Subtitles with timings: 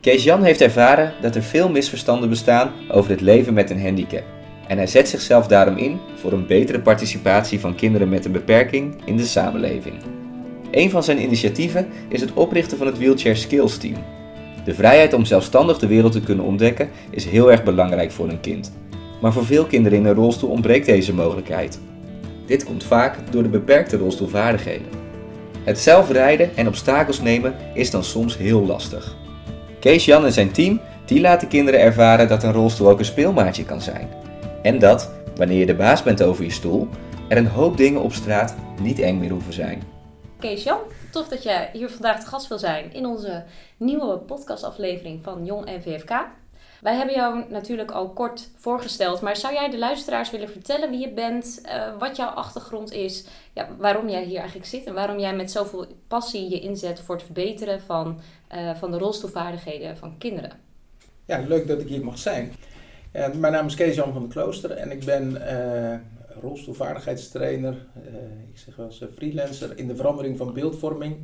[0.00, 4.24] Kees-Jan heeft ervaren dat er veel misverstanden bestaan over het leven met een handicap.
[4.68, 8.94] En hij zet zichzelf daarom in voor een betere participatie van kinderen met een beperking
[9.04, 9.94] in de samenleving.
[10.70, 13.94] Een van zijn initiatieven is het oprichten van het Wheelchair Skills Team.
[14.64, 18.40] De vrijheid om zelfstandig de wereld te kunnen ontdekken is heel erg belangrijk voor een
[18.40, 18.72] kind.
[19.20, 21.80] Maar voor veel kinderen in een rolstoel ontbreekt deze mogelijkheid.
[22.46, 24.86] Dit komt vaak door de beperkte rolstoelvaardigheden.
[25.64, 29.18] Het zelf rijden en obstakels nemen is dan soms heel lastig.
[29.80, 33.64] Kees Jan en zijn team die laten kinderen ervaren dat een rolstoel ook een speelmaatje
[33.64, 34.08] kan zijn.
[34.62, 36.88] En dat, wanneer je de baas bent over je stoel,
[37.28, 39.82] er een hoop dingen op straat niet eng meer hoeven zijn.
[40.38, 40.78] Kees Jan,
[41.10, 43.44] tof dat je hier vandaag te gast wil zijn in onze
[43.76, 46.10] nieuwe podcastaflevering van Jong en VFK.
[46.80, 51.00] Wij hebben jou natuurlijk al kort voorgesteld, maar zou jij de luisteraars willen vertellen wie
[51.00, 55.18] je bent, uh, wat jouw achtergrond is, ja, waarom jij hier eigenlijk zit en waarom
[55.18, 58.20] jij met zoveel passie je inzet voor het verbeteren van,
[58.54, 60.50] uh, van de rolstoelvaardigheden van kinderen?
[61.24, 62.52] Ja, leuk dat ik hier mag zijn.
[63.12, 65.42] Uh, mijn naam is Kees-Jan van de Klooster en ik ben
[66.40, 67.86] rolstoelvaardigheidstrainer.
[68.52, 71.16] ik zeg wel eens freelancer in de verandering van beeldvorming.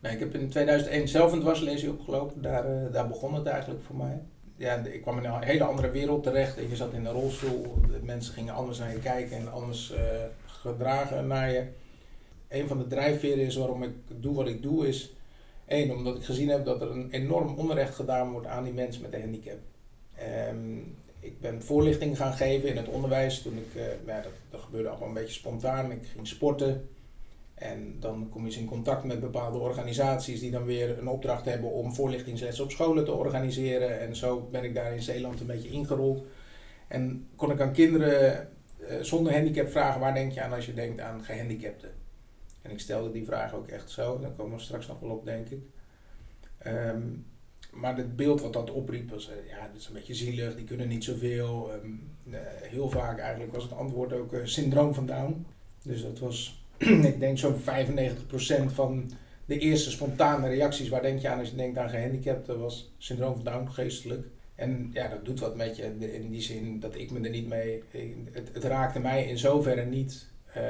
[0.00, 3.96] Nou, ik heb in 2001 zelf een dwarslezing opgelopen, daar, daar begon het eigenlijk voor
[3.96, 4.22] mij
[4.56, 6.56] ja, ik kwam in een hele andere wereld terecht.
[6.68, 9.98] Je zat in een rolstoel, de mensen gingen anders naar je kijken en anders uh,
[10.46, 11.66] gedragen naar je.
[12.48, 15.12] Een van de drijfveren is waarom ik doe wat ik doe is...
[15.66, 19.02] één, omdat ik gezien heb dat er een enorm onrecht gedaan wordt aan die mensen
[19.02, 19.58] met een handicap.
[20.50, 23.74] Um, ik ben voorlichting gaan geven in het onderwijs toen ik...
[23.74, 25.90] Uh, ja, dat, dat gebeurde allemaal een beetje spontaan.
[25.90, 26.88] Ik ging sporten.
[27.56, 31.44] En dan kom je eens in contact met bepaalde organisaties die dan weer een opdracht
[31.44, 34.00] hebben om voorlichtingslessen op scholen te organiseren.
[34.00, 36.24] En zo ben ik daar in Zeeland een beetje ingerold.
[36.88, 38.48] En kon ik aan kinderen
[38.78, 41.90] uh, zonder handicap vragen, waar denk je aan als je denkt aan gehandicapten?
[42.62, 45.24] En ik stelde die vraag ook echt zo, daar komen we straks nog wel op,
[45.24, 45.60] denk ik.
[46.66, 47.26] Um,
[47.72, 50.64] maar het beeld wat dat opriep was, uh, ja, dat is een beetje zielig, die
[50.64, 51.70] kunnen niet zoveel.
[51.72, 55.46] Um, uh, heel vaak eigenlijk was het antwoord ook syndroom van Down.
[55.82, 56.65] Dus dat was
[57.12, 57.58] ik denk zo'n 95%
[58.66, 59.10] van
[59.44, 63.34] de eerste spontane reacties, waar denk je aan als je denkt aan gehandicapten, was syndroom
[63.34, 64.26] van Down geestelijk.
[64.54, 67.48] En ja, dat doet wat met je in die zin dat ik me er niet
[67.48, 67.82] mee.
[68.32, 70.26] Het, het raakte mij in zoverre niet.
[70.56, 70.62] Uh,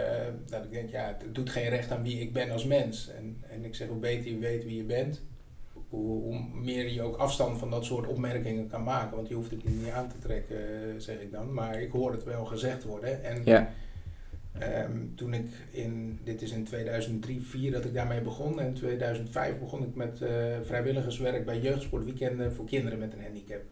[0.47, 3.11] dat ik denk, ja, het doet geen recht aan wie ik ben als mens.
[3.16, 5.22] En, en ik zeg, hoe beter je weet wie je bent,
[5.89, 9.16] hoe, hoe, meer je ook afstand van dat soort opmerkingen kan maken.
[9.16, 10.59] Want je hoeft het niet aan te trekken,
[10.97, 11.53] zeg ik dan.
[11.53, 13.25] Maar ik hoor het wel gezegd worden.
[13.25, 13.72] En ja.
[14.62, 18.61] Um, toen ik in, dit is in 2003, 2004 dat ik daarmee begon.
[18.61, 20.28] En in 2005 begon ik met uh,
[20.62, 23.62] vrijwilligerswerk bij jeugdsportweekenden voor kinderen met een handicap.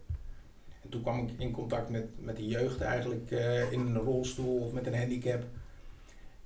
[0.81, 4.59] En toen kwam ik in contact met, met de jeugd eigenlijk uh, in een rolstoel
[4.59, 5.43] of met een handicap.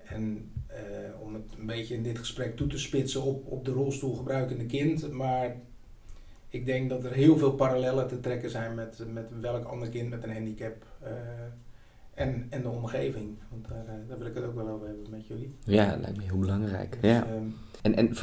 [0.06, 3.72] En uh, om het een beetje in dit gesprek toe te spitsen op, op de
[3.72, 5.12] rolstoel gebruikende kind.
[5.12, 5.56] Maar
[6.50, 10.10] ik denk dat er heel veel parallellen te trekken zijn met, met welk ander kind
[10.10, 10.86] met een handicap
[12.20, 13.38] en, en de omgeving.
[13.50, 15.56] Want daar, eh, daar wil ik het ook wel over hebben met jullie.
[15.64, 16.98] Ja, dat lijkt me heel belangrijk.
[17.02, 17.28] Dus, ja.
[17.34, 18.16] Um, en, en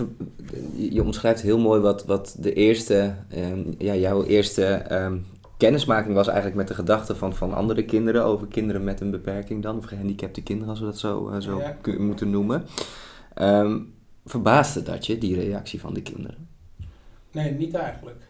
[0.90, 5.24] je omschrijft heel mooi wat, wat de eerste, um, ja, jouw eerste um,
[5.56, 9.62] kennismaking was eigenlijk met de gedachten van, van andere kinderen over kinderen met een beperking
[9.62, 11.98] dan, of gehandicapte kinderen als we dat zo, uh, zo ja.
[11.98, 12.64] moeten noemen.
[14.24, 16.48] verbaasde dat je, die reactie van de kinderen?
[17.30, 18.22] Nee, niet eigenlijk.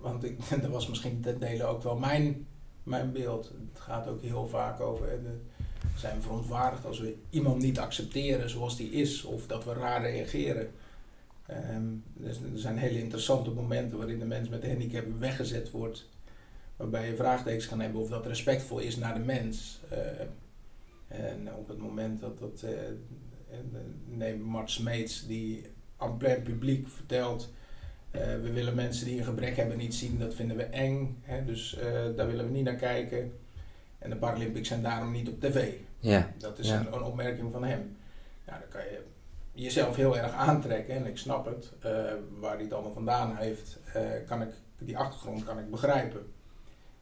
[0.00, 2.46] Want ik, dat was misschien ten dele ook wel mijn
[2.82, 3.52] mijn beeld.
[3.72, 5.08] Het gaat ook heel vaak over.
[5.08, 5.42] En,
[5.92, 10.02] we zijn verontwaardigd als we iemand niet accepteren zoals die is, of dat we raar
[10.02, 10.70] reageren.
[11.50, 16.08] Um, dus er zijn hele interessante momenten waarin de mens met een handicap weggezet wordt,
[16.76, 19.80] waarbij je vraagtekens kan hebben of dat respectvol is naar de mens.
[19.92, 19.98] Uh,
[21.08, 22.62] en op het moment dat dat.
[22.64, 22.70] Uh,
[24.04, 25.62] neem Mart Smeets, die
[25.96, 27.50] aan plein publiek vertelt
[28.12, 31.18] we willen mensen die een gebrek hebben niet zien, dat vinden we eng.
[31.22, 31.44] Hè?
[31.44, 33.32] Dus uh, daar willen we niet naar kijken.
[33.98, 35.72] En de Paralympics zijn daarom niet op tv.
[35.98, 36.32] Ja.
[36.38, 36.80] Dat is ja.
[36.80, 37.96] een, een, opmerking van hem.
[38.46, 39.02] Ja, dan kan je
[39.52, 41.72] jezelf heel erg aantrekken en ik snap het.
[41.84, 41.92] Uh,
[42.38, 43.78] waar hij het allemaal vandaan heeft,
[44.26, 46.26] kan ik, die achtergrond kan ik begrijpen.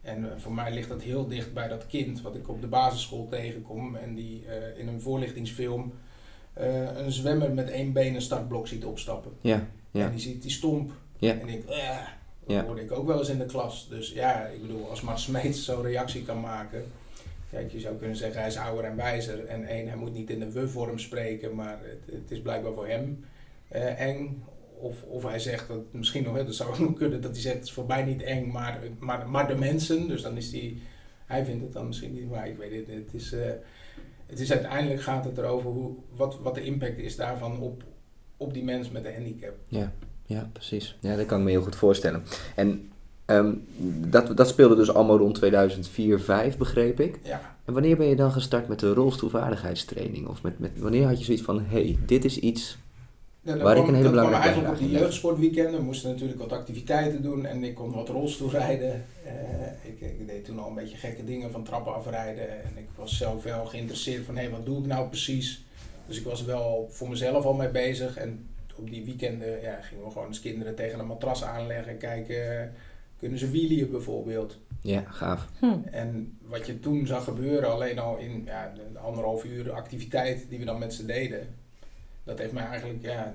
[0.03, 3.29] En voor mij ligt dat heel dicht bij dat kind wat ik op de basisschool
[3.29, 4.45] tegenkom en die
[4.77, 5.93] in een voorlichtingsfilm
[6.95, 9.33] een zwemmer met één been een startblok ziet opstappen.
[9.41, 9.67] Ja.
[9.91, 10.05] Ja.
[10.05, 10.93] En die ziet die stomp.
[11.19, 11.39] Ja.
[11.39, 11.99] En ik, eh,
[12.47, 13.89] dat hoorde ik ook wel eens in de klas.
[13.89, 16.85] Dus ja, ik bedoel, als Mart Smeets zo'n reactie kan maken.
[17.51, 19.47] Kijk, je zou kunnen zeggen hij is ouder en wijzer.
[19.47, 22.89] En één, hij moet niet in de we-vorm spreken, maar het, het, is blijkbaar voor
[22.89, 23.25] hem
[23.73, 24.45] uh, eng.
[24.81, 27.41] Of, of hij zegt dat misschien nog, hè, dat zou ook nog kunnen, dat hij
[27.41, 30.09] zegt het is voor mij niet eng, maar, maar, maar de mensen.
[30.09, 30.77] Dus dan is hij,
[31.27, 33.41] hij vindt het dan misschien niet, maar ik weet het, het is, uh,
[34.27, 37.83] het is uiteindelijk gaat het erover hoe, wat, wat de impact is daarvan op,
[38.41, 39.55] op die mens met een handicap.
[39.69, 39.93] Ja,
[40.27, 40.97] ja precies.
[41.01, 42.23] Ja, dat kan ik me heel goed voorstellen.
[42.55, 42.91] En
[43.31, 43.53] Ehm,
[44.11, 47.19] dat, dat speelde dus allemaal rond 2004, 2005, begreep ik.
[47.23, 50.27] Ja, En wanneer ben je dan gestart met de rolstoelvaardigheidstraining?
[50.27, 52.79] Of met, met, wanneer had je zoiets van, hé, hey, dit is iets...
[53.43, 55.81] Ja, Waar ik een hele kwam belangrijke eigenlijk op die jeugdsportweekenden.
[55.81, 59.05] We moesten natuurlijk wat activiteiten doen en ik kon wat rolstoel rijden.
[59.25, 62.49] Eh, ik, ik deed toen al een beetje gekke dingen van trappen afrijden.
[62.49, 65.65] En ik was zelf wel geïnteresseerd van, hé, wat doe ik nou precies?
[66.11, 68.17] Dus ik was wel voor mezelf al mee bezig.
[68.17, 71.99] En op die weekenden ja, gingen we gewoon als kinderen tegen een matras aanleggen.
[71.99, 72.73] Kijken,
[73.19, 74.59] kunnen ze wheelien bijvoorbeeld?
[74.83, 75.49] Ja, gaaf.
[75.59, 75.79] Hm.
[75.91, 80.59] En wat je toen zag gebeuren, alleen al in ja, de anderhalf uur activiteit die
[80.59, 81.55] we dan met ze deden,
[82.25, 83.35] dat heeft mij eigenlijk ja,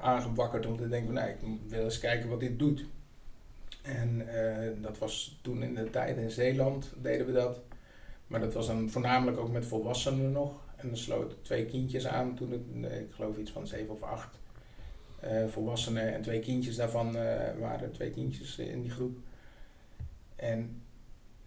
[0.00, 2.84] aangewakkerd om te denken: van, nee, ik wil eens kijken wat dit doet.
[3.82, 7.60] En eh, dat was toen in de tijd in Zeeland deden we dat.
[8.26, 10.64] Maar dat was dan voornamelijk ook met volwassenen nog.
[10.76, 14.02] En er sloten twee kindjes aan toen het, nee, ik geloof iets van zeven of
[14.02, 14.38] acht
[15.20, 19.18] eh, volwassenen en twee kindjes daarvan eh, waren twee kindjes in die groep.
[20.36, 20.80] En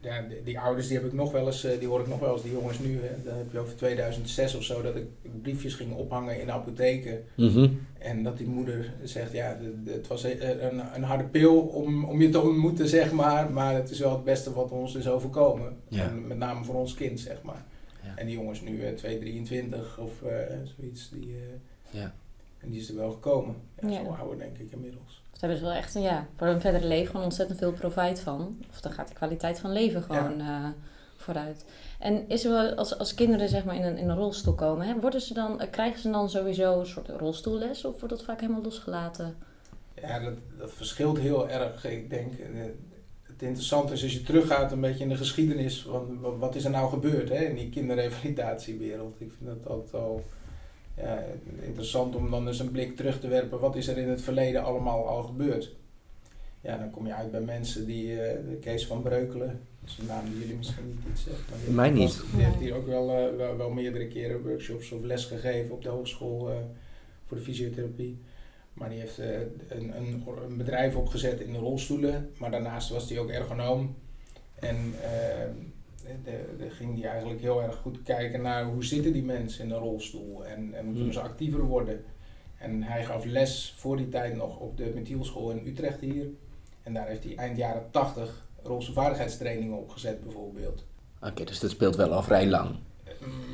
[0.02, 2.20] ja, die, die ouders die heb ik nog wel eens, eh, die hoor ik nog
[2.20, 5.06] wel eens, die jongens nu, hè, dan heb je over 2006 of zo, dat ik
[5.42, 7.24] briefjes ging ophangen in apotheken.
[7.36, 7.70] Mhm.
[7.98, 11.60] En dat die moeder zegt, ja, de- de- het was een, een, een harde pil
[11.60, 13.52] om, om je te ontmoeten, zeg maar.
[13.52, 15.78] Maar het is wel het beste wat ons is overkomen.
[15.88, 16.04] Ja.
[16.08, 17.66] En met name voor ons kind, zeg maar.
[18.16, 20.32] En die jongens nu, eh, 223 of eh,
[20.78, 22.14] zoiets, die, eh, Ja.
[22.60, 23.56] en die is er wel gekomen.
[23.82, 24.04] Ja, Ja.
[24.04, 25.22] Zo ouder denk ik inmiddels.
[25.32, 28.58] Daar hebben ze wel echt, ja, voor hun verdere leven gewoon ontzettend veel profijt van.
[28.70, 30.66] Of dan gaat de kwaliteit van leven gewoon eh,
[31.18, 31.66] vooruit.
[32.00, 34.88] En is er wel, als, als kinderen zeg maar in een, in een rolstoel komen,
[34.88, 37.86] hè, worden ze dan, krijgen ze dan sowieso een soort rolstoelles?
[37.86, 39.36] Of wordt dat vaak helemaal losgelaten?
[39.94, 41.86] Ja, dat, dat verschilt heel erg.
[41.86, 42.48] Ik denk, eh,
[43.40, 46.64] het interessante is als je teruggaat een beetje in de geschiedenis van wa- wat is
[46.64, 49.16] er nou gebeurd hè, in die kinderrevalidatiewereld.
[49.22, 50.24] Ik vind dat altijd al
[50.98, 51.24] ja,
[51.62, 53.60] interessant om dan eens een blik terug te werpen.
[53.60, 55.76] Wat is er in het verleden allemaal al gebeurd?
[56.62, 59.98] Ja, dan kom je uit bij mensen die, eh, de Kees van Breukelen, dat is
[59.98, 61.50] een naam die jullie misschien niet iets zegt.
[61.50, 62.12] maar die Mij niet.
[62.14, 65.72] vast- Die heeft hier ook wel, eh, wel, wel meerdere keren workshops of les gegeven
[65.76, 66.56] op de hogeschool eh,
[67.26, 68.18] voor de fysiotherapie.
[68.80, 72.32] Maar die heeft eh, een, een, een bedrijf opgezet in de rolstoelen.
[72.38, 73.96] Maar daarnaast was hij ook ergonoom.
[74.56, 74.94] En
[76.24, 79.72] de, de ging hij eigenlijk heel erg goed kijken naar hoe zitten die mensen in
[79.72, 80.46] een rolstoel.
[80.46, 82.04] En, en hoe kunnen ze actiever worden.
[82.58, 86.26] En hij gaf les voor die tijd nog op de Methielschool in Utrecht hier.
[86.84, 90.86] En daar heeft hij eind jaren 80 rolstoelvaardigheidstrainingen opgezet bijvoorbeeld.
[91.22, 92.76] Oké, dus dat speelt wel al vrij lang.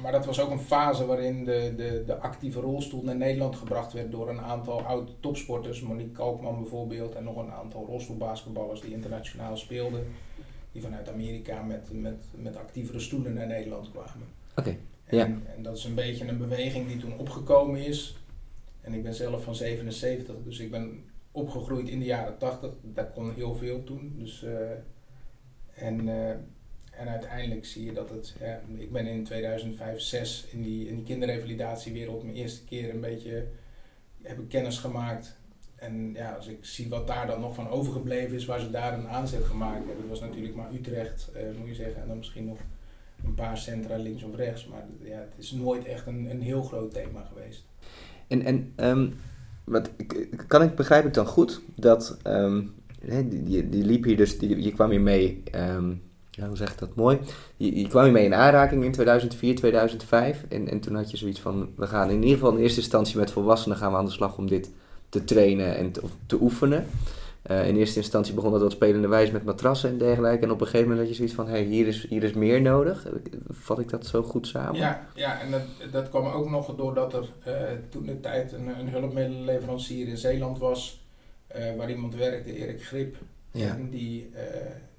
[0.02, 3.94] Maar dat was ook een fase waarin de, de, de actieve rolstoel naar Nederland gebracht
[3.94, 5.82] werd door een aantal oud topsporters.
[5.82, 10.08] Monique Kalkman bijvoorbeeld en nog een aantal rolstoelbasketballers die internationaal speelden.
[10.72, 14.28] Die vanuit Amerika met, met, met actievere stoelen naar Nederland kwamen.
[14.56, 15.26] Oké, En, ja.
[15.56, 18.18] en dat is een beetje een beweging die toen opgekomen is.
[18.82, 22.74] En ik ben zelf van 77, dus ik ben opgegroeid in de jaren 80.
[22.82, 24.16] Daar kon heel veel toen.
[24.18, 24.70] Dus, eh,
[25.76, 26.36] en, eh,
[26.98, 28.36] en uiteindelijk zie je dat het.
[28.40, 33.02] Ja, ik ben in 2005, 6 in die, in die kinderrevalidatiewereld mijn eerste keer een
[33.02, 33.48] beetje
[34.22, 35.38] heb ik kennis gemaakt.
[35.76, 38.94] En ja, als ik zie wat daar dan nog van overgebleven is, waar ze daar
[38.94, 39.98] een aanzet gemaakt hebben.
[39.98, 42.02] Dat was natuurlijk maar Utrecht, eh, moet je zeggen.
[42.02, 42.58] En dan misschien nog
[43.26, 44.68] een paar centra links of rechts.
[44.68, 47.66] Maar ja, het is nooit echt een, een heel groot thema geweest.
[48.28, 49.10] En, en ehm,
[49.64, 49.92] wat,
[50.48, 52.18] kan ik, begrijp ik dan goed dat
[53.08, 55.94] hè, die, die, die liep hier dus, die, je kwam hier mee, ehm,
[56.36, 57.20] ja, hoe zeg ik dat mooi?
[57.58, 61.18] Je, je kwam hier mee in aanraking in 2004, 2005 en, en toen had je
[61.18, 64.06] zoiets van, we gaan in ieder geval in eerste instantie met volwassenen gaan we aan
[64.06, 64.72] de slag om dit
[65.10, 65.92] te trainen en
[66.28, 66.86] te, oefenen.
[67.42, 70.62] Eh, in eerste instantie begon dat wat spelende wijze met matrassen en dergelijke en op
[70.62, 73.08] een gegeven moment had je zoiets van, hé, hey, hier, is, hier is meer nodig.
[73.50, 74.76] Vat ik dat zo goed samen?
[74.76, 75.62] Ja, ja en dat,
[75.92, 77.54] dat kwam ook nog doordat er eh,
[77.90, 81.04] toen de tijd een, een hulpmiddelenleverancier in Zeeland was.
[81.48, 83.16] eh, waar iemand werkte, Erik Grip.
[83.52, 83.68] Ja.
[83.76, 84.32] En die,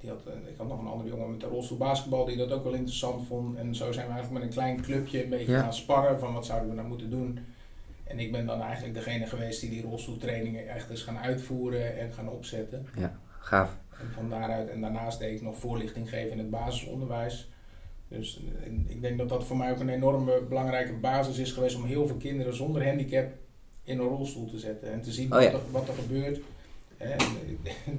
[0.07, 2.53] die had, een- ik had nog een andere jongen met een rolstoel basketbal die dat
[2.53, 3.57] ook wel interessant vond.
[3.57, 5.61] En zo zijn we eigenlijk met een klein clubje een beetje Ja.
[5.61, 7.39] gaan sparren van wat zouden we nou moeten doen.
[8.05, 12.13] En ik ben dan eigenlijk degene geweest die die rolstoeltrainingen echt is gaan uitvoeren en
[12.13, 12.87] gaan opzetten.
[13.39, 13.77] Gaaf.
[13.91, 17.51] En van daaruit, en daarnaast deed ik nog voorlichting geven in het basisonderwijs.
[18.09, 21.77] Dus eh, ik denk dat dat voor mij ook een enorme belangrijke basis is geweest
[21.77, 23.27] om heel veel kinderen zonder handicap
[23.85, 24.93] in een rolstoel te zetten.
[24.93, 25.51] En te zien Oh ja.
[25.51, 26.41] wat, er, wat er gebeurt.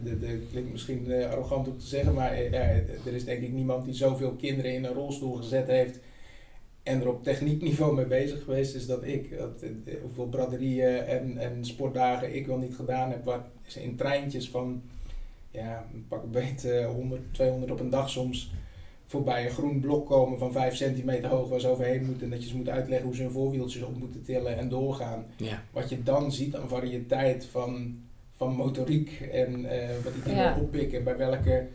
[0.04, 2.60] De, klinkt misschien eh, arrogant om te zeggen, maar eh, ja,
[3.06, 6.00] er is denk ik niemand die zoveel kinderen in een rolstoel gezet heeft
[6.88, 9.38] en er op techniekniveau mee bezig geweest is dan ik.
[9.38, 13.96] Dat, eh, hoeveel braderieën en, en sportdagen ik wel niet gedaan heb, waar ze in
[13.96, 14.82] treintjes van
[15.52, 18.52] ja, pak een beet eh, 100, 200 op een dag soms
[19.06, 22.24] voorbij een groen blok komen van 5 centimeter hoog waar ze overheen moeten.
[22.24, 25.26] En dat je ze moet uitleggen hoe ze hun voorwieltjes op moeten tillen en doorgaan.
[25.38, 25.64] Ja.
[25.72, 27.98] Wat je dan ziet aan variëteit van,
[28.38, 30.58] van motoriek en eh, wat die kinderen Ja.
[30.62, 31.66] oppikken, bij welke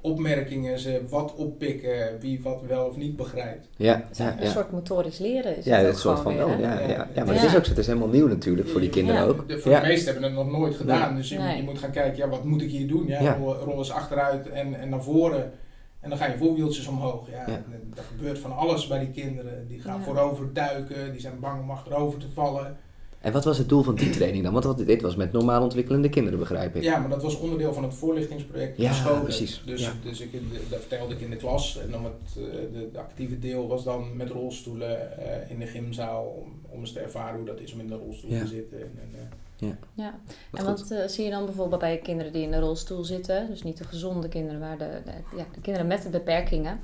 [0.00, 3.68] opmerkingen ze wat oppikken, wie wat wel of niet begrijpt.
[3.76, 4.08] Ja,
[4.40, 5.56] een soort motorisch leren.
[5.56, 6.46] Is Ja, het soort van wel.
[6.48, 6.60] weer?
[6.60, 7.40] Ja, ja, ja, maar Ja.
[7.40, 7.66] het is ook.
[7.66, 9.26] Het is helemaal nieuw natuurlijk voor die kinderen Ja.
[9.26, 9.48] ook.
[9.48, 9.80] De, voor Ja.
[9.80, 11.56] de meesten hebben het nog nooit gedaan, dus je, Nee.
[11.56, 13.06] je moet gaan kijken, ja, wat moet ik hier doen?
[13.06, 13.36] Ja, Ja.
[13.64, 15.52] Rol, eens achteruit en, en naar voren.
[16.00, 17.30] En dan gaan je voorwieltjes omhoog.
[17.30, 17.54] Ja, Ja.
[17.54, 19.66] en Er gebeurt van alles bij die kinderen.
[19.68, 20.04] Die gaan Ja.
[20.04, 22.76] voorover duiken, die zijn bang om achterover te vallen.
[23.20, 24.52] En wat was het doel van die training dan?
[24.52, 26.82] Want wat- dit was met normaal ontwikkelende kinderen, begrijp ik.
[26.82, 29.22] Ja, maar dat was onderdeel van het voorlichtingsproject Ja, scholen.
[29.22, 29.62] precies.
[29.64, 29.92] Dus, Ja.
[30.02, 30.30] dus ik,
[30.70, 31.78] dat vertelde ik in de klas.
[31.78, 35.66] En dan het, eh, de, de actieve deel was dan met rolstoelen eh, in de
[35.66, 36.24] gymzaal.
[36.24, 38.40] Om, om eens te ervaren hoe dat is om in de rolstoel Ja.
[38.40, 38.80] te zitten.
[38.80, 40.14] En, en, eh, Ja.
[40.50, 43.46] Wat En wat eh, zie je dan bijvoorbeeld bij kinderen die in de rolstoel zitten?
[43.50, 46.80] Dus niet de gezonde kinderen, maar de, de, ja, de kinderen met de beperkingen.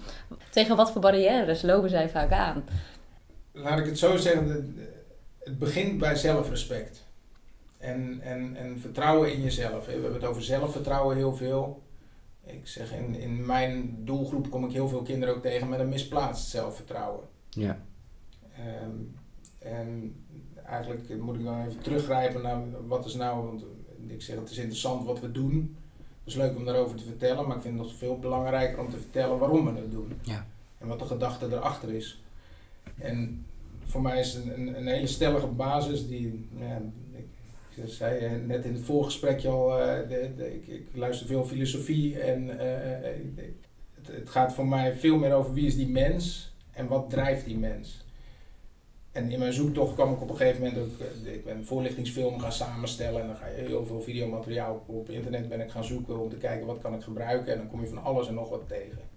[0.51, 2.65] Tegen wat voor barrières lopen zij vaak aan?
[3.53, 4.93] laat ik het zo zeggen, de-
[5.45, 7.05] het begint bij zelfrespect.
[7.79, 9.87] En, en, en vertrouwen in jezelf.
[9.87, 11.83] We hebben het over zelfvertrouwen heel veel.
[12.45, 15.89] Ik zeg, in, in mijn doelgroep kom ik heel veel kinderen ook tegen met een
[15.89, 17.25] misplaatst zelfvertrouwen.
[17.49, 17.79] Ja.
[18.57, 18.97] Ehm,
[19.59, 20.17] en
[20.67, 23.65] eigenlijk moet ik dan even teruggrijpen naar wat is nou, want
[24.07, 25.77] ik zeg het is interessant wat we doen.
[26.25, 28.91] Het is leuk om daarover te vertellen, maar ik vind het nog veel belangrijker om
[28.91, 30.13] te vertellen waarom we het doen.
[30.23, 30.47] Ja.
[30.79, 32.23] En wat de gedachte erachter is.
[32.99, 33.47] En
[33.85, 36.49] voor mij is een, een, hele stellige basis die,
[37.17, 37.25] ik,
[37.85, 42.59] zei eh, net in het voorgesprekje al, eh, de, ik, ik luister veel filosofie en
[42.59, 43.11] eh,
[43.95, 47.45] het, het gaat voor mij veel meer over wie is die mens en wat drijft
[47.45, 48.03] die mens.
[49.13, 52.53] En in mijn zoektocht kwam ik op een gegeven moment ook, ik ben voorlichtingsfilm gaan
[52.53, 56.19] samenstellen en dan ga je heel veel videomateriaal op, op internet ben ik gaan zoeken
[56.19, 58.51] om te kijken wat kan ik gebruiken en dan kom je van alles en nog
[58.51, 59.13] wat tegen.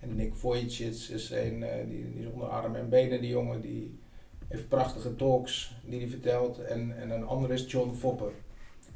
[0.00, 3.98] En Nick Vujicic is een, die, die is onder armen en benen, die jongen, die
[4.52, 6.58] heeft prachtige talks die hij vertelt.
[6.58, 8.32] En, en een andere is John Fopper.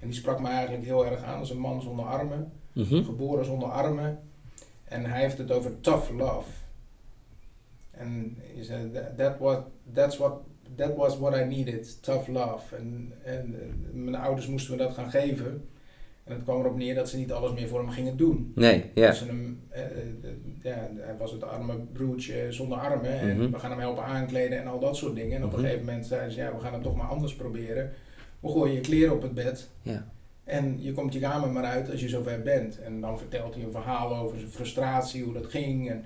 [0.00, 3.02] En die sprak me eigenlijk heel erg aan als een man zonder armen, Mhm.
[3.04, 4.18] geboren zonder armen.
[4.84, 6.50] En hij heeft het over tough love.
[7.90, 9.58] En hij zei, "That- was,
[9.92, 10.32] that's what,
[10.74, 12.76] that was what I needed, tough love.
[12.76, 15.68] En, en eh, mijn ouders moesten me dat gaan geven.
[16.26, 18.52] En het kwam erop neer dat ze niet alles meer voor hem gingen doen.
[18.54, 19.06] Nee, ja.
[19.06, 19.90] Dat ze hem, eh, eh,
[20.62, 23.18] ja, hij was het arme broertje zonder armen.
[23.20, 23.50] En Mhm.
[23.50, 25.36] we gaan hem helpen aankleden en al dat soort dingen.
[25.36, 25.66] En op een Mhm.
[25.66, 27.92] gegeven moment zeiden ze, ja, we gaan het toch maar anders proberen.
[28.40, 29.68] We gooien je kleren op het bed.
[29.82, 30.08] Ja.
[30.44, 32.80] En je komt je kamer maar uit als je zover bent.
[32.80, 36.04] En dan vertelt hij een verhaal over zijn frustratie, hoe dat ging en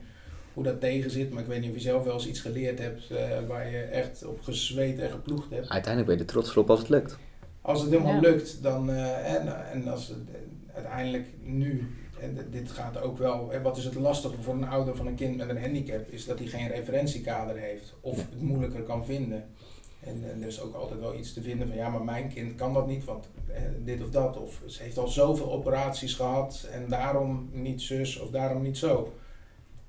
[0.54, 1.30] hoe dat tegen zit.
[1.30, 3.78] Maar ik weet niet of je zelf wel eens iets geleerd hebt eh, waar je
[3.78, 5.68] echt op gezweet en geploegd hebt.
[5.68, 7.18] Uiteindelijk ben je er trots op als het lukt.
[7.60, 8.20] Als het helemaal Ja.
[8.20, 11.86] lukt, dan eh, en, en als het eh, uiteindelijk nu,
[12.20, 15.06] en dit- dit gaat ook wel, en wat is het lastige voor een ouder van
[15.06, 19.04] een kind met een handicap, is dat hij geen referentiekader heeft of het moeilijker kan
[19.04, 19.44] vinden.
[20.00, 22.54] En, en er is ook altijd wel iets te vinden van ja, maar mijn kind
[22.54, 24.36] kan dat niet, want eh, dit of dat.
[24.36, 29.12] Of ze heeft al zoveel operaties gehad en daarom niet zus of daarom niet zo.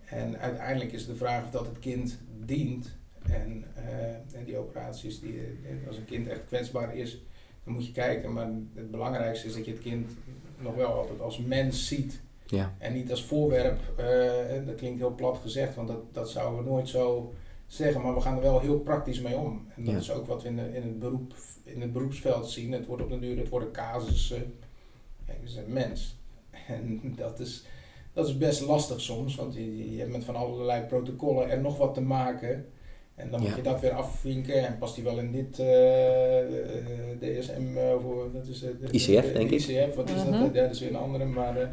[0.05, 2.95] En uiteindelijk is de vraag of dat het kind dient.
[3.23, 4.05] En, eh,
[4.39, 7.21] en die operaties, die, eh, als een kind echt kwetsbaar is,
[7.63, 8.33] dan moet je kijken.
[8.33, 10.09] Maar het belangrijkste is dat je het kind
[10.57, 12.21] nog wel altijd als mens ziet.
[12.45, 12.75] Ja.
[12.77, 13.79] En niet als voorwerp.
[13.97, 17.33] eh, dat klinkt heel plat gezegd, want dat, dat zouden we nooit zo
[17.67, 18.01] zeggen.
[18.01, 19.67] Maar we gaan er wel heel praktisch mee om.
[19.75, 19.99] En dat Ja.
[19.99, 22.71] is ook wat we in, de, in, het beroep, in het beroepsveld zien.
[22.71, 24.53] Het wordt op de duur, het worden casussen.
[25.25, 26.15] Kijk, het is een mens.
[26.67, 27.65] En dat is,
[28.13, 31.77] dat is best lastig soms, want je, je hebt met van allerlei protocollen er nog
[31.77, 32.65] wat te maken.
[33.21, 33.55] En dan moet Ja.
[33.55, 34.67] je dat weer afvinken.
[34.67, 36.47] En past die wel in dit eh, eh,
[37.19, 38.75] DSM, eh, voor, wat is het?
[38.91, 39.61] ICF, De- denk de ik.
[39.61, 40.31] ICF, wat is Mhm.
[40.31, 40.53] dat?
[40.53, 41.67] Ja, dat is weer een andere, maar eh,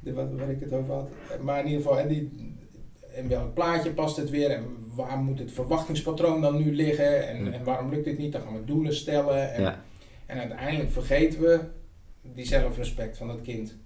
[0.00, 1.08] de, wat, waar ik het over had.
[1.42, 2.30] Maar in ieder geval, en die,
[3.14, 4.50] in welk plaatje past het weer?
[4.50, 4.64] En
[4.94, 7.28] waar moet het verwachtingspatroon dan nu liggen?
[7.28, 7.52] En, Hmm.
[7.52, 8.32] en waarom lukt dit niet?
[8.32, 9.52] Dan gaan we doelen stellen.
[9.54, 9.82] En, Ja.
[10.26, 11.60] en uiteindelijk vergeten we
[12.22, 13.76] die zelfrespect van dat kind.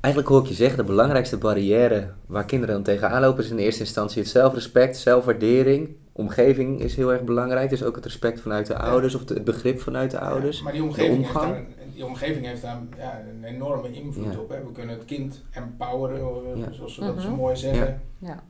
[0.00, 3.58] Eigenlijk hoor ik je zeggen, de belangrijkste barrière waar kinderen dan tegenaan lopen is in
[3.58, 5.88] eerste instantie het zelfrespect, zelfwaardering.
[6.12, 9.44] Omgeving is heel erg belangrijk, dus ook het respect vanuit de ouders of de- het
[9.44, 10.56] begrip vanuit de ouders.
[10.58, 11.52] Ja, maar die omgeving, heeft omgang.
[11.52, 11.64] daar,
[11.94, 14.38] die omgeving heeft daar ja, een enorme invloed Ja.
[14.40, 14.48] op.
[14.48, 14.64] Hè.
[14.64, 16.72] We kunnen het kind empoweren, eh, Ja.
[16.72, 17.24] zoals ze dat Mhm.
[17.24, 18.02] zo mooi zeggen.
[18.18, 18.42] Ja.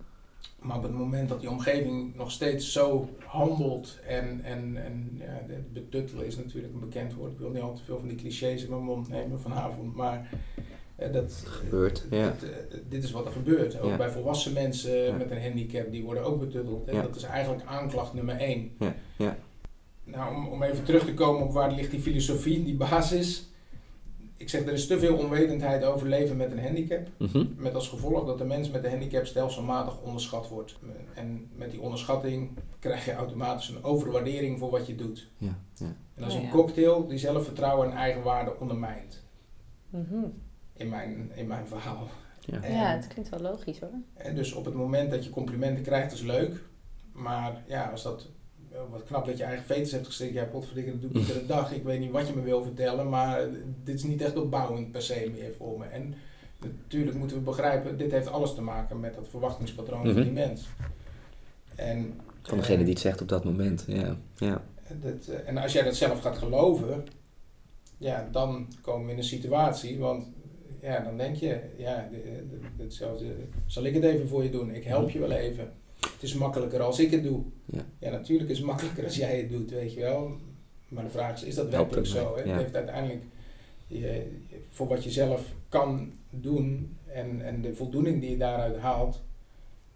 [0.61, 5.41] Maar op het moment dat die omgeving nog steeds zo handelt en, en, en ja,
[5.47, 7.33] de- betuttelen is natuurlijk een bekend woord.
[7.33, 10.29] Ik wil niet al te veel van die clichés in mijn mond nemen vanavond, maar
[11.09, 12.31] dat Gebeurt, ja.
[12.41, 13.81] dit, eh, dit is wat er gebeurt.
[13.81, 13.97] Ook Ja.
[13.97, 15.17] bij volwassen mensen Ja.
[15.17, 16.91] met een handicap, die worden ook betutteld.
[16.91, 17.03] Ja.
[17.03, 18.71] Dat is eigenlijk aanklacht nummer één.
[18.79, 19.37] Ja, ja.
[20.05, 23.49] Nou, om, om even terug te komen op waar ligt die filosofie, die basis.
[24.37, 27.09] ik zeg, er is te veel onwetendheid over leven met een handicap.
[27.19, 27.45] Mhm.
[27.57, 30.79] Met als gevolg dat de mens met een handicap stelselmatig onderschat wordt.
[31.15, 35.29] En met die onderschatting krijg je automatisch een overwaardering voor wat je doet.
[35.39, 35.87] Ja, ja.
[35.87, 36.53] En dat is Oh, een ja.
[36.53, 39.23] cocktail die zelfvertrouwen en eigenwaarde ondermijnt.
[39.91, 40.25] Mhm.
[40.81, 42.09] In mijn, in mijn verhaal.
[42.41, 42.61] Ja.
[42.63, 43.91] En- Ja, het klinkt wel logisch hoor.
[44.15, 46.63] En dus op het moment dat je complimenten krijgt, is leuk.
[47.13, 48.29] Maar ja, als dat
[48.73, 50.33] eh, wat knap dat je eigen fetus hebt gestikt.
[50.33, 51.73] Ja, potverdikke, dat doe ik iedere dag.
[51.73, 53.41] Ik weet niet wat je me wil vertellen, maar
[53.85, 55.85] dit is niet echt opbouwend per se meer voor me.
[55.85, 56.15] En
[56.61, 60.13] natuurlijk moeten we begrijpen, dit heeft alles te maken met dat verwachtingspatroon Mhm.
[60.13, 60.67] van die mens.
[61.75, 63.85] En, Van degene die het zegt op dat moment.
[63.87, 64.17] Ja.
[64.37, 64.63] Ja.
[64.83, 67.05] eh, dat, eh, en als jij dat zelf gaat geloven,
[67.99, 70.25] ja, dan komen we in een situatie, want
[70.83, 72.23] ja, dan denk je, ja, de-
[72.77, 73.25] de- hetzelfde,
[73.67, 74.75] zal ik het even voor je doen?
[74.75, 75.73] Ik help je wel even.
[76.01, 77.43] Het is makkelijker als ik het doe.
[77.99, 78.11] Ja.
[78.11, 80.31] natuurlijk is het makkelijker als jij het doet, weet je wel.
[80.89, 82.37] Maar de vraag is, is dat werkelijk zo?
[82.37, 82.43] Hè?
[82.43, 82.49] Ja.
[82.51, 83.23] Het heeft uiteindelijk,
[83.87, 84.27] je,
[84.71, 89.23] voor wat je zelf kan doen en, en de voldoening die je daaruit haalt,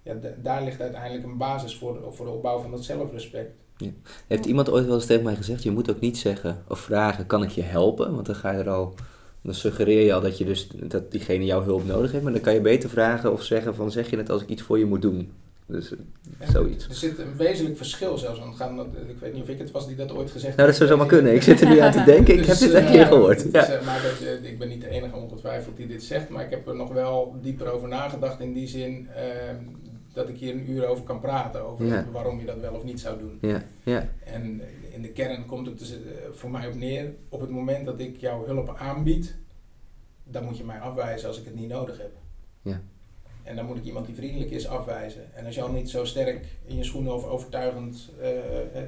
[0.03, 3.51] ja, da- daar ligt uiteindelijk een basis voor, voor de opbouw van dat zelfrespect.
[4.27, 7.27] Heeft iemand ooit wel eens tegen mij gezegd, je moet ook niet zeggen of vragen,
[7.27, 8.15] kan ik je helpen?
[8.15, 8.95] Want dan ga je er al,
[9.45, 12.25] dan suggereer je al dat, je dus, dat diegene jouw hulp nodig heeft.
[12.25, 14.63] Maar dan kan je beter vragen of zeggen van, zeg je het als ik iets
[14.63, 15.33] voor je moet doen?
[15.67, 15.99] Dus eh,
[16.39, 16.89] En zoiets.
[16.89, 18.39] Er zit een wezenlijk verschil zelfs.
[18.39, 20.69] Want gaan, dat- ik weet niet of ik het was die dat ooit gezegd Nou,
[20.69, 21.35] dat zou zomaar kunnen.
[21.35, 23.53] Ik zit er nu aan te denken, ik heb Dus, dit eh, een keer gehoord.
[23.53, 26.45] dus, eh, maar dat, eh, ik ben niet de enige ongetwijfeld die dit zegt, maar
[26.45, 29.23] ik heb er nog wel dieper over nagedacht in die zin eh,
[30.13, 32.07] dat ik hier een uur over kan praten, over Ja.
[32.13, 33.51] waarom je dat wel of niet zou doen.
[33.51, 34.61] Ja, ja, En
[34.95, 35.99] in de kern komt het dus, eh,
[36.33, 39.37] voor mij op neer, op het moment dat ik jouw hulp aanbied,
[40.25, 42.13] dan moet je mij afwijzen als ik het niet nodig heb.
[42.63, 42.81] Ja.
[43.43, 45.35] En dan moet ik iemand die vriendelijk is afwijzen.
[45.35, 48.85] En als je al niet zo sterk in je schoenen of overtuigend eh, eh,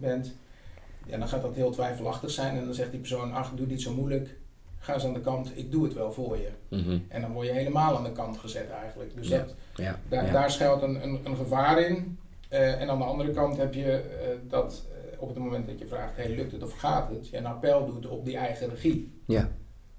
[0.00, 0.34] bent,
[1.06, 2.56] ja, dan gaat dat heel twijfelachtig zijn.
[2.56, 4.36] En dan zegt die persoon, ach, doe niet zo moeilijk.
[4.78, 6.48] Ga eens aan de kant, ik doe het wel voor je.
[6.68, 6.98] Mhm.
[7.08, 9.16] En dan word je helemaal aan de kant gezet eigenlijk.
[9.16, 9.38] Dus Ja.
[9.38, 10.32] dat, ja, daar, ja.
[10.32, 12.18] daar schuilt een, een, een gevaar in.
[12.48, 14.02] En aan de andere kant heb je
[14.48, 14.84] dat
[15.18, 17.86] op het moment dat je vraagt, hey, lukt het of gaat het, je een appel
[17.86, 19.12] doet op die eigen regie.
[19.26, 19.50] Ja.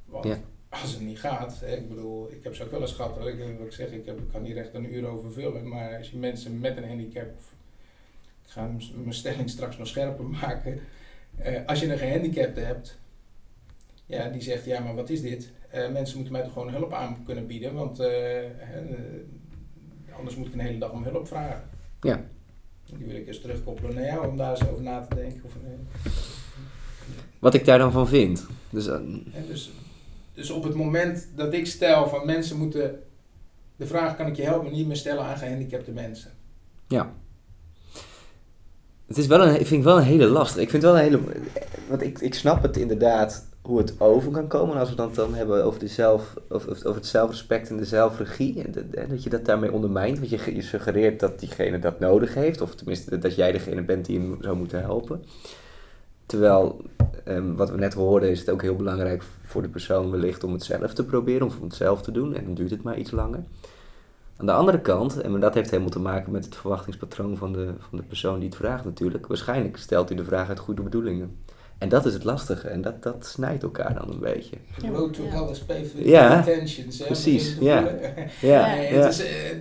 [0.05, 0.39] Want Ja.
[0.69, 3.57] als het niet gaat, hè, ik bedoel, ik heb ze ook wel eens gehad, ik,
[3.57, 6.09] wat ik zeg, ik, heb, ik kan hier echt een uur over vullen, maar als
[6.09, 7.53] je mensen met een handicap, of,
[8.46, 10.79] ik ga mijn stelling straks nog scherper maken,
[11.37, 12.98] Eh, als je een gehandicapte hebt,
[14.05, 15.51] ja, die zegt, ja, maar wat is dit?
[15.70, 18.85] Eh, mensen moeten mij toch gewoon hulp aan kunnen bieden, want eh, eh,
[20.18, 21.70] anders moet ik een hele dag om hulp vragen.
[22.01, 22.25] Ja.
[22.97, 25.41] Die wil ik eens terugkoppelen naar jou om daar eens over na te denken.
[25.43, 26.11] Of, eh,
[27.39, 28.45] Wat ik daar dan van vind.
[28.69, 29.00] Dus, eh,
[29.47, 29.71] dus,
[30.33, 33.00] dus op het moment dat ik stel van mensen moeten
[33.75, 36.31] de vraag kan ik je helpen niet meer stellen aan gehandicapte mensen.
[36.87, 37.13] ja.
[39.07, 40.61] Het is wel een, ik vind het wel een hele lastig.
[40.61, 41.19] Ik vind wel een hele.
[41.89, 44.74] Want ik, ik snap het inderdaad hoe het over kan komen.
[44.74, 47.86] En als we dan, dan hebben over, de zelf, over, over het zelfrespect en de
[47.86, 48.64] zelfregie.
[48.64, 50.20] En, dat je dat daarmee ondermijnt.
[50.20, 52.62] Want je suggereert dat diegene dat nodig heeft.
[52.62, 55.24] Of tenminste dat jij degene bent die hem zou moeten helpen.
[56.25, 56.82] Terwijl,
[57.24, 60.53] ehm, wat we net hoorden, is het ook heel belangrijk voor de persoon wellicht om
[60.53, 61.48] het zelf te proberen.
[61.48, 62.36] Of om het zelf te doen.
[62.36, 63.44] En dan duurt het maar iets langer.
[64.38, 67.74] Aan de andere kant, en dat heeft helemaal te maken met het verwachtingspatroon van de,
[67.80, 69.27] van de persoon die het vraagt natuurlijk.
[69.27, 71.38] Waarschijnlijk stelt hij de vraag uit goede bedoelingen.
[71.77, 72.68] En dat is het lastige.
[72.68, 74.55] En dat, dat snijdt elkaar dan een beetje.
[74.81, 77.00] Ja, Road to hell is paved with Ja, intentions.
[77.00, 77.79] Hè, precies, ja.
[78.42, 79.00] Ja, Nee, ja.
[79.01, 79.20] het is,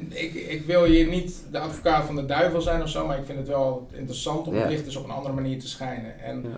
[0.08, 3.24] ik, ik wil hier niet de advocaat van de duivel zijn of zo, maar ik
[3.24, 4.60] vind het wel interessant om Ja.
[4.60, 6.18] het licht dus op een andere manier te schijnen.
[6.20, 6.56] En Ja.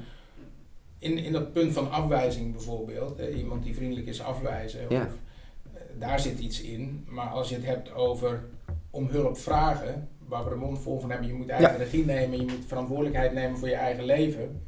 [0.99, 5.01] in, in dat punt van afwijzing bijvoorbeeld, hè, iemand die vriendelijk is afwijzen, Ja.
[5.03, 5.07] of,
[5.75, 7.05] eh, daar zit iets in.
[7.09, 8.41] Maar als je het hebt over
[8.91, 12.37] om hulp vragen, waar we de mond vol van hebben, je moet eigen regie nemen,
[12.39, 14.61] je moet verantwoordelijkheid nemen voor je eigen leven.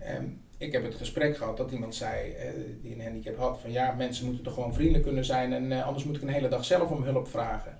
[0.00, 0.24] Ehm,
[0.58, 2.48] ik heb het gesprek gehad dat iemand zei, eh,
[2.82, 5.86] die een handicap had, van ja, mensen moeten toch gewoon vriendelijk kunnen zijn en eh,
[5.86, 7.76] anders moet ik een hele dag zelf om hulp vragen.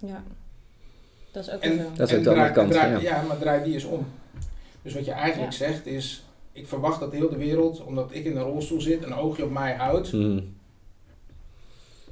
[0.00, 0.22] Ja.
[1.32, 1.92] Dat is ook En- wel zo.
[1.96, 2.72] Dat is ook de andere draai- kant.
[2.72, 3.16] draai- ja.
[3.16, 4.06] ja, maar draai die eens om.
[4.82, 5.58] Dus wat je eigenlijk Ja.
[5.58, 9.14] zegt is, ik verwacht dat heel de wereld, omdat ik in een rolstoel zit, een
[9.14, 10.54] oogje op mij houdt, Hmm.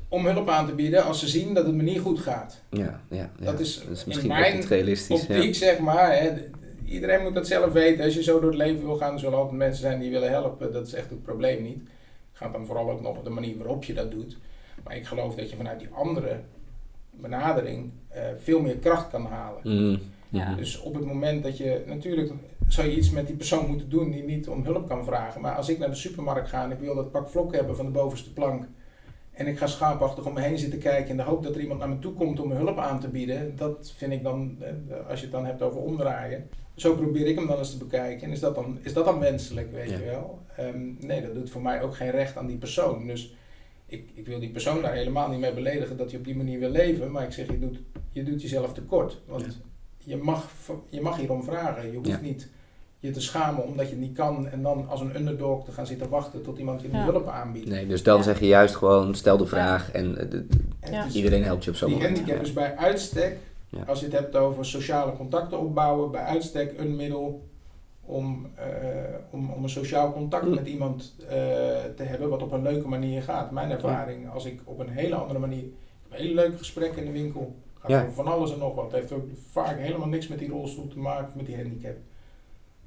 [0.09, 2.61] om hulp aan te bieden als ze zien dat het me niet goed gaat.
[2.71, 3.45] Ja, ja, ja.
[3.45, 5.27] Dat is Dat is in misschien mijn niet realistisch.
[5.27, 5.35] Ja.
[5.37, 6.13] Optiek, zeg maar.
[6.19, 6.33] Hè.
[6.93, 8.05] Iedereen moet dat zelf weten.
[8.05, 10.31] Als je zo door het leven wil gaan, er zullen altijd mensen zijn die willen
[10.31, 10.73] helpen.
[10.73, 11.79] Dat is echt het probleem niet.
[11.79, 14.37] Het gaat dan vooral ook nog op de manier waarop je dat doet.
[14.85, 16.41] Maar ik geloof dat je vanuit die andere
[17.11, 19.61] benadering eh, veel meer kracht kan halen.
[19.63, 19.99] Hmm.
[20.29, 20.55] Ja.
[20.55, 22.33] Dus op het moment dat je, natuurlijk
[22.69, 25.41] zou je iets met die persoon moeten doen die niet om hulp kan vragen.
[25.41, 27.85] Maar als ik naar de supermarkt ga en ik wil dat pak vlok hebben van
[27.85, 28.67] de bovenste plank.
[29.33, 31.81] En ik ga schaapachtig om me heen zitten kijken in de hoop dat er iemand
[31.81, 35.09] naar me toe komt om me hulp aan te bieden, dat vind ik dan, eh,
[35.09, 38.27] als je het dan hebt over omdraaien, zo probeer ik hem dan eens te bekijken.
[38.27, 39.99] En is dat dan, is dat dan wenselijk, weet Ja.
[39.99, 40.39] je wel?
[40.57, 43.07] Ehm, nee, dat doet voor mij ook geen recht aan die persoon.
[43.07, 43.35] Dus
[43.87, 46.59] ik, ik wil die persoon daar helemaal niet mee beledigen dat hij op die manier
[46.59, 47.79] wil leven, maar ik zeg, je doet,
[48.13, 49.21] je doet jezelf tekort.
[49.27, 49.51] Want Ja.
[49.99, 50.49] je, mag,
[50.89, 51.91] je mag hierom vragen.
[51.91, 52.21] Je hoeft Ja.
[52.21, 52.49] niet
[53.03, 55.87] je te schamen omdat je het niet kan en dan als een underdog te gaan
[55.87, 57.05] zitten wachten tot iemand je die Ja.
[57.05, 57.69] hulp aanbiedt.
[57.69, 58.23] Nee, dus dan Ja.
[58.23, 60.47] zeg je juist gewoon, stel de vraag en eh, de-
[60.81, 60.99] En Ja.
[60.99, 62.17] het is- iedereen helpt je op zo'n die moment.
[62.17, 62.47] handicap Ja.
[62.49, 63.39] is bij uitstek,
[63.69, 63.83] Ja.
[63.87, 67.43] als je het hebt over sociale contacten opbouwen, bij uitstek een middel
[68.05, 68.67] om, eh,
[69.31, 70.55] om, om een sociaal contact Mm.
[70.55, 71.29] met iemand eh,
[71.97, 73.51] te hebben wat op een leuke manier gaat.
[73.51, 75.73] Mijn ervaring, als ik op een hele andere manier, ik
[76.09, 78.01] heb hele leuke gesprekken in de winkel, gaat Ja.
[78.01, 78.85] over van alles en nog wat.
[78.85, 81.97] Het heeft ook vaak helemaal niks met die rolstoel te maken met die handicap.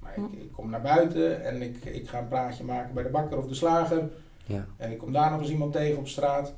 [0.05, 3.09] Maar ik, ik kom naar buiten en ik, ik ga een praatje maken bij de
[3.09, 4.09] bakker of de slager.
[4.45, 4.65] Ja.
[4.77, 6.53] En ik kom daar nog eens iemand tegen op straat.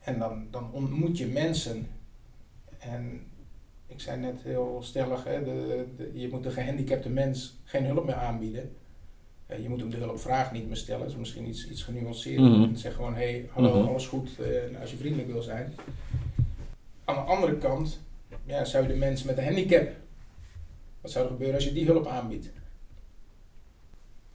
[0.00, 1.88] En dan, dan ontmoet je mensen.
[2.78, 3.20] En
[3.86, 8.04] ik zei net heel stellig, hè, de, de- je moet de gehandicapte mens geen hulp
[8.04, 8.72] meer aanbieden.
[9.46, 11.00] Eh, je moet hem de hulp vragen niet meer stellen.
[11.00, 12.50] Dat is misschien iets, iets genuanceerder.
[12.50, 12.74] Mhm.
[12.74, 13.88] Zeg gewoon, hé, hey, hallo, Mhm.
[13.88, 15.74] alles goed, eh, als je vriendelijk wil zijn.
[17.04, 18.00] Aan de andere kant
[18.44, 19.88] ja, zou je de mensen met een handicap,
[21.00, 22.50] wat zou er gebeuren als je die hulp aanbiedt?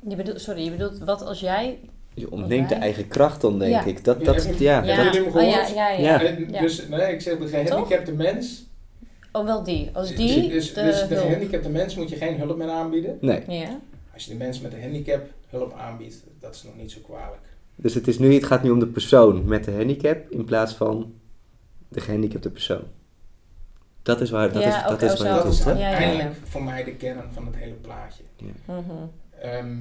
[0.07, 1.79] Je bedoelt, sorry, je bedoelt wat als jij...
[2.13, 3.83] Je ontneemt de eigen kracht dan, denk Ja.
[3.85, 4.03] ik.
[4.03, 4.95] Dat, Ja, dat, heb je- ja, Ja.
[4.95, 5.75] dat, Hebben jullie hem oh, ja, gehoord?
[5.75, 6.21] ja, ja.
[6.21, 6.35] Ja.
[6.51, 6.61] Ja.
[6.61, 8.63] Dus nee, ik zeg de gehandicapte mens.
[9.31, 9.89] Oh, wel die.
[9.93, 13.17] Als die dus, de dus de gehandicapte mens moet je geen hulp meer aanbieden.
[13.21, 13.43] nee.
[13.47, 13.79] Ja.
[14.13, 17.41] Als je de mens met een handicap hulp aanbiedt, dat is nog niet zo kwalijk.
[17.75, 20.73] Dus het, is nu, het gaat nu om de persoon met de handicap in plaats
[20.73, 21.13] van
[21.87, 22.81] de gehandicapte persoon.
[24.03, 25.23] Dat is waar, dat Ja, is, dat is zo.
[25.23, 25.71] waar het Dat is, is hè?
[25.71, 25.95] Ja, ja, ja.
[25.97, 28.23] uiteindelijk voor mij de kern van het hele plaatje.
[28.65, 28.81] Mhm.
[29.41, 29.77] Ehm,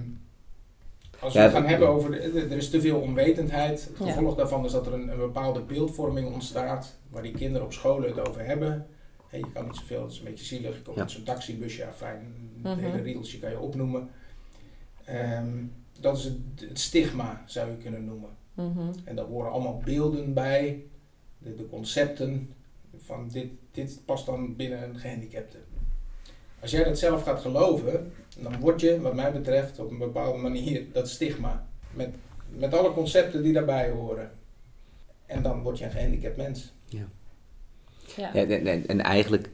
[1.21, 2.19] als we Ja, het gaan dat- hebben over, de,
[2.51, 3.85] er is te veel onwetendheid.
[3.99, 4.13] Het Ja.
[4.13, 8.09] gevolg daarvan is dat er een, een bepaalde beeldvorming ontstaat, waar die kinderen op scholen
[8.17, 8.87] het over hebben.
[9.31, 10.77] Je kan niet zoveel, het is een beetje zielig.
[10.77, 11.03] Je komt Ja.
[11.03, 12.85] met zo'n taxibusje, ja, fijn, het Mhm.
[12.91, 14.11] hele riedeltje kan je opnoemen.
[15.05, 15.57] Ehm,
[16.01, 16.35] dat is het,
[16.69, 18.31] het stigma, zou je kunnen noemen.
[18.55, 18.91] Mhm.
[19.05, 20.83] En daar horen allemaal beelden bij,
[21.39, 22.51] de, de concepten
[22.97, 25.57] van dit, dit past dan binnen een gehandicapte.
[26.61, 30.39] Als jij dat zelf gaat geloven, dan word je, wat mij betreft, op een bepaalde
[30.39, 31.67] manier dat stigma.
[31.91, 32.09] Met,
[32.49, 34.31] met alle concepten die daarbij horen.
[35.27, 36.73] En dan word je een gehandicapt mens.
[36.85, 37.09] Ja.
[38.17, 39.51] Ja, en, en, en eigenlijk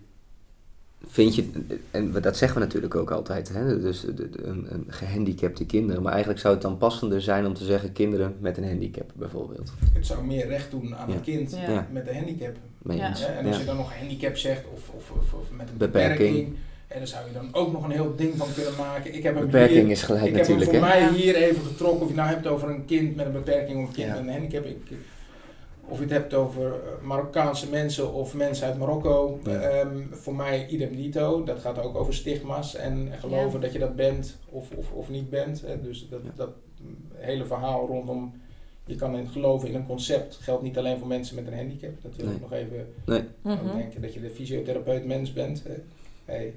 [1.07, 1.51] vind je,
[1.90, 3.81] en dat zeggen we natuurlijk ook altijd, hè?
[3.81, 7.55] dus de- de- een, een gehandicapte kinderen, maar eigenlijk zou het dan passender zijn om
[7.55, 9.73] te zeggen kinderen met een handicap bijvoorbeeld.
[9.93, 11.14] Het zou meer recht doen aan Ja.
[11.14, 11.71] het kind Ja.
[11.71, 11.88] Ja.
[11.93, 12.55] met een handicap.
[12.88, 13.59] En als Ja.
[13.59, 16.57] je dan nog een handicap zegt of, of, of, of met een Beperking.
[16.88, 19.14] En dan zou je dan ook nog een heel ding van kunnen maken.
[19.14, 21.01] Ik heb hem Beperking hier, is gelijk ik heb hem natuurlijk, voor hè?
[21.09, 22.01] mij hier even getrokken.
[22.03, 24.14] Of je nou hebt over een kind met een beperking of een kind Ja.
[24.14, 24.64] met een handicap.
[24.64, 24.77] Ik,
[25.88, 29.40] of je het hebt over eh, Marokkaanse mensen of mensen uit Marokko.
[29.44, 29.61] Ja.
[29.61, 31.44] Ehm, voor mij idem dito.
[31.44, 35.31] Dat gaat ook over stigma's en geloven dat je dat bent of, of, of niet
[35.31, 35.61] bent.
[35.66, 35.81] Hè.
[35.83, 36.31] Dus dat, Ja.
[36.37, 36.51] dat
[37.14, 38.42] hele verhaal rondom...
[38.87, 41.90] Je kan in geloven in een concept geldt niet alleen voor mensen met een handicap.
[42.03, 42.35] Dat wil Nee.
[42.35, 43.53] ik nog even Mhm.
[43.53, 45.62] ook denken dat je de fysiotherapeut mens bent.
[45.66, 45.75] Hè.
[46.25, 46.55] Hey,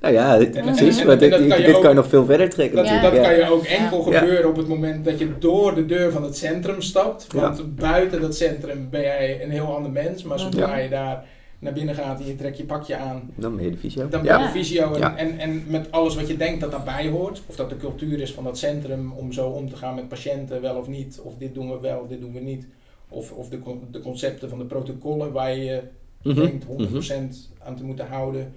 [0.00, 1.90] Nou ja, dit- En- precies, en- maar en dit, kan dit, je dit ook- kan
[1.90, 3.00] je nog veel verder trekken Dat, Ja.
[3.02, 3.22] dat ja.
[3.22, 4.18] kan je ook enkel Ja.
[4.18, 7.26] gebeuren op het moment dat je door de deur van het centrum stapt.
[7.32, 10.22] Want buiten dat centrum ben jij een heel ander mens.
[10.22, 11.24] Maar zodra je daar
[11.58, 14.08] naar binnen gaat en je trekt je pakje aan, Dan ben je de visio.
[14.08, 14.38] dan ben Ja.
[14.38, 14.92] je de visio.
[14.94, 17.42] En, en, en met alles wat je denkt dat daarbij hoort.
[17.46, 20.60] Of dat de cultuur is van dat centrum om zo om te gaan met patiënten,
[20.60, 21.20] wel of niet.
[21.22, 22.66] Of dit doen we wel, dit doen we niet.
[23.08, 23.58] Of, of de,
[23.90, 25.80] de concepten van de protocollen waar je je
[26.22, 27.68] Mhm, denkt 100% mhm.
[27.68, 28.52] aan te moeten houden.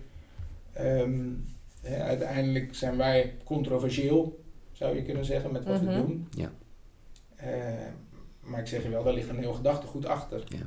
[0.74, 1.20] Ehm,
[1.82, 4.40] hè, uiteindelijk zijn wij controversieel,
[4.72, 5.86] zou je kunnen zeggen, met wat Mhm.
[5.86, 6.28] we doen.
[6.32, 6.50] Ja.
[7.36, 7.48] Eh,
[8.40, 10.44] maar ik zeg je wel, daar ligt een heel gedachtegoed achter.
[10.48, 10.58] Ja.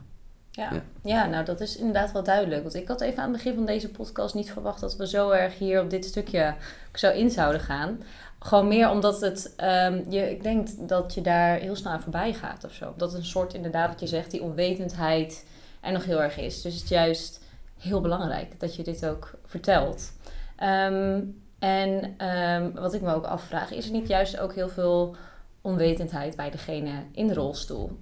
[0.50, 0.82] Ja.
[1.02, 1.26] Ja.
[1.26, 2.62] nou dat is inderdaad wel duidelijk.
[2.62, 5.30] Want ik had even aan het begin van deze podcast niet verwacht dat we zo
[5.30, 6.54] erg hier op dit stukje
[6.94, 8.02] zo in zouden gaan.
[8.38, 12.32] Gewoon meer omdat het, ehm, je, ik denk dat je daar heel snel aan voorbij
[12.34, 12.94] gaat of zo.
[12.96, 15.44] Dat een soort, inderdaad wat je zegt, die onwetendheid
[15.80, 16.62] er nog heel erg is.
[16.62, 17.40] Dus het is juist
[17.78, 20.12] heel belangrijk dat je dit ook vertelt.
[20.56, 21.20] Ehm,
[21.58, 25.16] en ehm, wat ik me ook afvraag, is er niet juist ook heel veel
[25.60, 27.98] onwetendheid bij degene in de rolstoel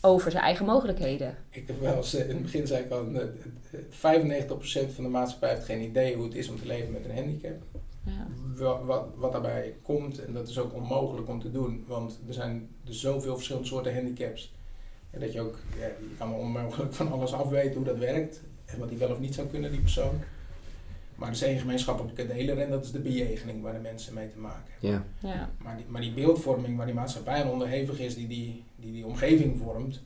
[0.00, 1.36] over zijn eigen mogelijkheden?
[1.50, 5.04] Ik heb wel eens, eh, in het begin zei ik al, eh, eh, 95% van
[5.04, 7.62] de maatschappij heeft geen idee hoe het is om te leven met een handicap.
[8.04, 8.26] Ja.
[8.56, 12.34] Wat, wat, wat daarbij komt, en dat is ook onmogelijk om te doen, want er
[12.34, 14.54] zijn dus zoveel verschillende soorten handicaps.
[15.10, 18.42] En dat je ook, ja, je kan onmogelijk van alles afweten hoe dat werkt.
[18.72, 20.20] En wat hij wel of niet zou kunnen, die persoon.
[21.14, 24.30] Maar er is één gemeenschappelijke deler en dat is de bejegening waar de mensen mee
[24.30, 25.04] te maken hebben.
[25.20, 25.28] Ja.
[25.28, 25.50] Ja.
[25.62, 29.06] Maar die, maar die beeldvorming waar die maatschappij aan onderhevig is, die die, die, die
[29.06, 30.00] omgeving vormt,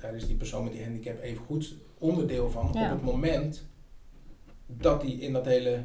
[0.00, 2.70] daar is die persoon met die handicap even goed onderdeel van.
[2.72, 2.84] Ja.
[2.84, 3.62] Op het moment
[4.66, 5.84] dat hij in dat hele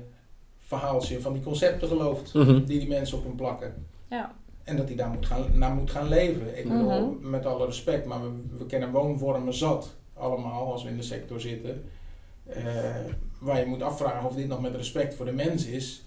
[0.60, 2.34] verhaaltje van die concepten gelooft.
[2.34, 2.66] Mhm.
[2.66, 3.86] Die die mensen op hem plakken.
[4.10, 4.36] Ja.
[4.64, 6.58] En dat hij daar moet gaan, naar moet gaan leven.
[6.58, 7.30] Ik bedoel, Mhm.
[7.30, 9.96] met alle respect, maar we, we kennen woonvormen zat.
[10.22, 11.84] Allemaal, als we in de sector zitten.
[12.46, 12.96] eh,
[13.40, 16.04] waar je moet afvragen of dit nog met respect voor de mens is.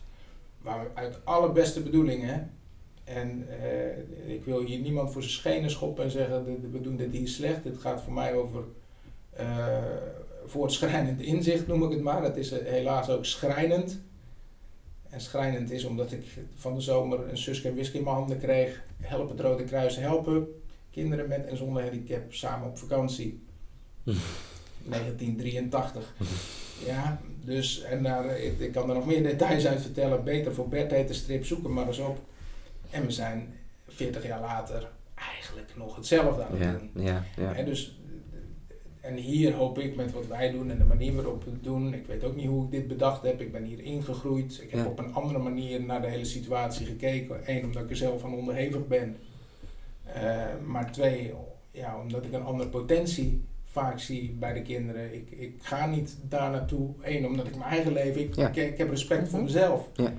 [0.63, 2.51] Maar uit alle beste bedoelingen.
[3.05, 6.97] En eh, ik wil hier niemand voor zijn schenen schoppen en zeggen, "Dit- we doen
[6.97, 7.63] dit hier slecht.
[7.63, 8.63] Dit gaat voor mij over
[9.31, 9.79] eh
[10.47, 12.23] voortschrijdend inzicht, noem ik het maar.
[12.23, 14.01] Dat is helaas ook schrijnend.
[15.11, 16.25] En schrijnend is omdat ik
[16.55, 18.83] van de zomer een Suske Whisky in mijn handen kreeg.
[19.01, 20.47] Help het Rode Kruis helpen.
[20.91, 23.43] Kinderen met en zonder handicap samen op vakantie.
[24.89, 26.15] 1983.
[26.87, 30.25] Ja, dus, en daar, ik, ik kan er nog meer details uit vertellen.
[30.25, 32.19] Beter voor Bert heet de strip, zoek hem maar eens op.
[32.91, 33.55] En we zijn
[33.89, 37.05] 40 jaar later eigenlijk nog hetzelfde aan het Ja, doen.
[37.05, 37.55] ja, ja.
[37.55, 37.99] En, dus,
[39.01, 41.95] en hier hoop ik met wat wij doen en de manier waarop we het doen.
[41.95, 43.41] Ik weet ook niet hoe ik dit bedacht heb.
[43.41, 44.59] Ik ben hier ingegroeid.
[44.63, 44.87] Ik heb Ja.
[44.87, 47.41] op een andere manier naar de hele situatie gekeken.
[47.45, 49.17] Eén, omdat ik er zelf van onderhevig ben.
[50.05, 51.33] Eh, maar twee,
[51.71, 55.15] ja, omdat ik een andere potentie vaak zie bij de kinderen.
[55.15, 56.91] Ik, ik ga niet daar naartoe.
[57.03, 58.21] Eén, omdat ik mijn eigen leven.
[58.21, 58.49] Ik, Ja.
[58.49, 59.47] ik, ik heb respect voor Mhm.
[59.47, 59.89] mezelf.
[59.95, 60.13] Ja.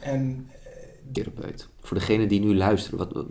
[0.00, 0.70] En eh,
[1.12, 1.68] Therapeut.
[1.80, 3.26] Voor degene die nu luisteren, wat, wat,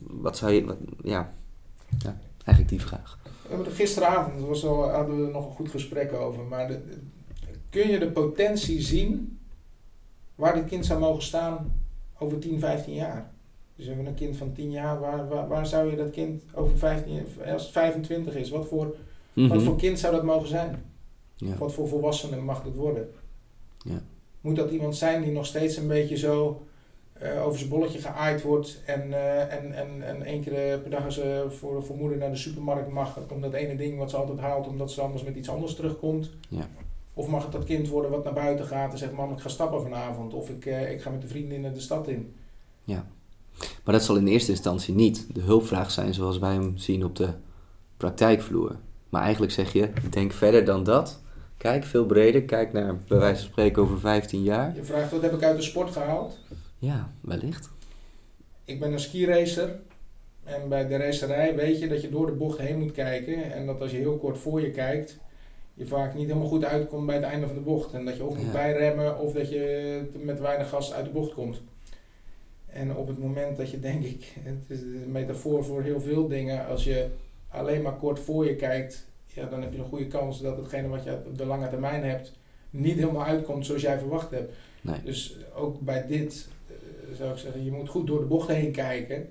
[0.00, 0.64] wat zou je...
[0.64, 1.32] Wat, ja.
[1.98, 3.18] ja, eigenlijk die vraag.
[3.50, 6.44] Er gisteravond was al, hadden we er nog een goed gesprek over.
[6.44, 6.80] Maar de,
[7.70, 9.38] kun je de potentie zien
[10.34, 11.72] waar dit kind zou mogen staan
[12.18, 13.30] over 10, 15 jaar?
[13.76, 15.00] Dus we hebben een kind van 10 jaar.
[15.00, 18.66] Waar, waar, waar zou je dat kind over 15 jaar, als het 25 is, wat
[18.66, 18.96] voor, wat
[19.48, 19.60] Mhm.
[19.60, 20.82] voor kind zou dat mogen zijn?
[21.36, 21.56] Ja.
[21.56, 23.10] Wat voor volwassene mag dat worden?
[23.78, 24.02] Ja.
[24.40, 26.60] Moet dat iemand zijn die nog steeds een beetje zo
[27.12, 30.90] eh, over zijn bolletje geaaid wordt en, eh, en, en, en één keer eh, per
[30.90, 34.16] dag ze voor, voor moeder naar de supermarkt mag om dat ene ding wat ze
[34.16, 36.30] altijd haalt, omdat ze anders met iets anders terugkomt?
[36.48, 36.68] Ja.
[37.14, 39.48] Of mag het dat kind worden wat naar buiten gaat en zegt, mam ik ga
[39.48, 42.34] stappen vanavond of ik, ik ga met de vriendinnen de stad in?
[43.84, 47.16] Maar dat zal in eerste instantie niet de hulpvraag zijn zoals wij hem zien op
[47.16, 47.28] de
[47.96, 48.76] praktijkvloer.
[49.08, 51.20] Maar eigenlijk zeg je, denk verder dan dat.
[51.56, 52.42] Kijk veel breder.
[52.42, 54.74] Kijk naar, bij wijze van spreken, over 15 jaar.
[54.74, 56.38] Je vraagt, wat heb ik uit de sport gehaald?
[56.78, 57.70] Ja, wellicht.
[58.64, 59.76] Ik ben een skiracer.
[60.44, 63.52] En bij de racerij weet je dat je door de bocht heen moet kijken.
[63.52, 65.18] En dat als je heel kort voor je kijkt,
[65.74, 67.92] je vaak niet helemaal goed uitkomt bij het einde van de bocht.
[67.92, 68.52] En dat je of moet Ja.
[68.52, 71.60] bijremmen of dat je met weinig gas uit de bocht komt.
[72.76, 76.28] En op het moment dat je, denk ik, het is een metafoor voor heel veel
[76.28, 77.08] dingen, als je
[77.48, 80.88] alleen maar kort voor je kijkt, ja, dan heb je een goede kans dat hetgene
[80.88, 82.32] wat je op de lange termijn hebt,
[82.70, 84.52] niet helemaal uitkomt zoals jij verwacht hebt.
[84.80, 85.02] Nee.
[85.04, 86.74] Dus ook bij dit eh,
[87.16, 89.28] zou ik zeggen, je moet goed door de bocht heen kijken.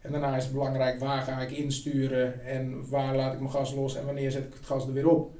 [0.00, 3.74] En daarna is het belangrijk waar ga ik insturen en waar laat ik mijn gas
[3.74, 5.34] los en wanneer zet ik het gas er weer op.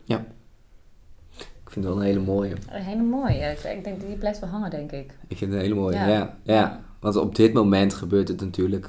[1.65, 2.55] Ik vind het wel een hele mooie.
[2.71, 3.51] Een hele mooie.
[3.51, 5.15] Ik, ik denk, die blijft wel hangen, denk ik.
[5.29, 6.09] Ik vind het een hele mooie, Ja.
[6.09, 6.37] ja.
[6.43, 6.85] ja.
[7.05, 8.87] Want op dit moment gebeurt het natuurlijk...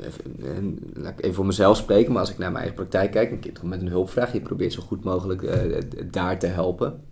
[0.00, 3.10] even- en Laat ik even voor mezelf spreken, maar als ik naar mijn eigen praktijk
[3.10, 3.30] kijk...
[3.30, 7.04] Een kind met een hulpvraag, je probeert zo goed mogelijk eh, daar te helpen.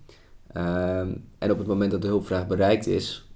[0.52, 3.28] Ehm, en op het moment dat de hulpvraag bereikt is...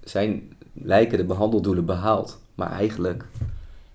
[0.00, 2.40] Zijn, lijken de behandeldoelen behaald.
[2.54, 3.24] Maar eigenlijk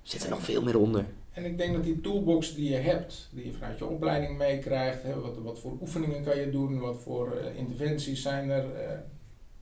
[0.02, 1.06] zit er nog veel meer onder.
[1.32, 5.04] En ik denk dat die toolbox die je hebt, die je vanuit je opleiding meekrijgt,
[5.22, 8.98] wat, wat voor oefeningen kan je doen, wat voor eh, interventies zijn er, eh,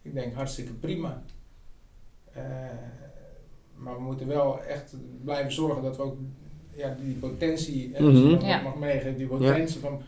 [0.02, 1.24] ik denk hartstikke prima.
[2.34, 2.42] Eh,
[3.76, 6.16] maar we moeten wel echt blijven zorgen dat we ook
[6.76, 8.04] ja, die potentie, hè,
[8.48, 8.62] Ja.
[8.62, 10.02] mag meegeven, die potentie van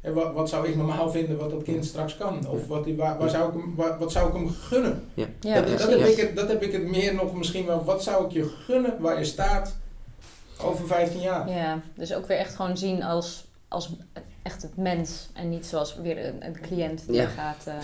[0.00, 2.48] hè, wat, wat zou ik normaal vinden wat dat kind straks kan?
[2.48, 5.04] Of wat, die, waar, waar zou ik hem, wat, wat zou ik hem gunnen?
[5.14, 5.26] Ja.
[5.40, 8.24] Ja, dat, heb ik het, dat heb ik het meer nog misschien wel, wat zou
[8.24, 9.76] ik je gunnen waar je staat
[10.60, 11.50] over 15 jaar?
[11.50, 13.90] Ja, dus ook weer echt gewoon zien als, als
[14.42, 17.26] echt het mens en niet zoals weer een, een cliënt die Ja.
[17.26, 17.74] gaat, eh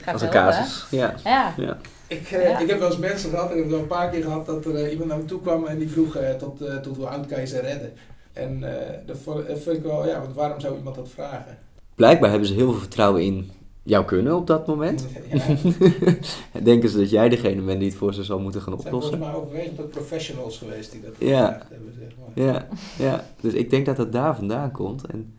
[0.00, 0.50] gaat Als een helpen.
[0.52, 0.86] casus.
[0.90, 1.14] Ja.
[1.24, 1.76] Ja, ja.
[2.08, 2.58] Ik, eh, Ja.
[2.58, 4.74] ik heb wel eens mensen gehad, ik heb wel een paar keer gehad, dat er
[4.74, 7.26] eh, iemand naar me toe kwam en die vroeg eh, tot, eh, tot hoe oud
[7.26, 7.92] kan je ze redden.
[8.32, 11.58] En eh, dat vond, dat vind ik wel, ja, want waarom zou iemand dat vragen?
[11.94, 13.50] Blijkbaar hebben ze heel veel vertrouwen in
[13.82, 15.06] jouw kunnen op dat moment.
[15.30, 15.38] Ja,
[16.52, 18.90] het Denken ze dat jij degene bent die het voor ze zal moeten gaan zijn
[18.92, 19.32] volgens oplossen?
[19.32, 21.66] mij overwegend ook professionals geweest die dat Ja.
[21.70, 22.44] hebben, zeg maar.
[22.46, 22.66] Ja,
[22.98, 25.06] ja, dus ik denk dat dat daar vandaan komt.
[25.06, 25.34] En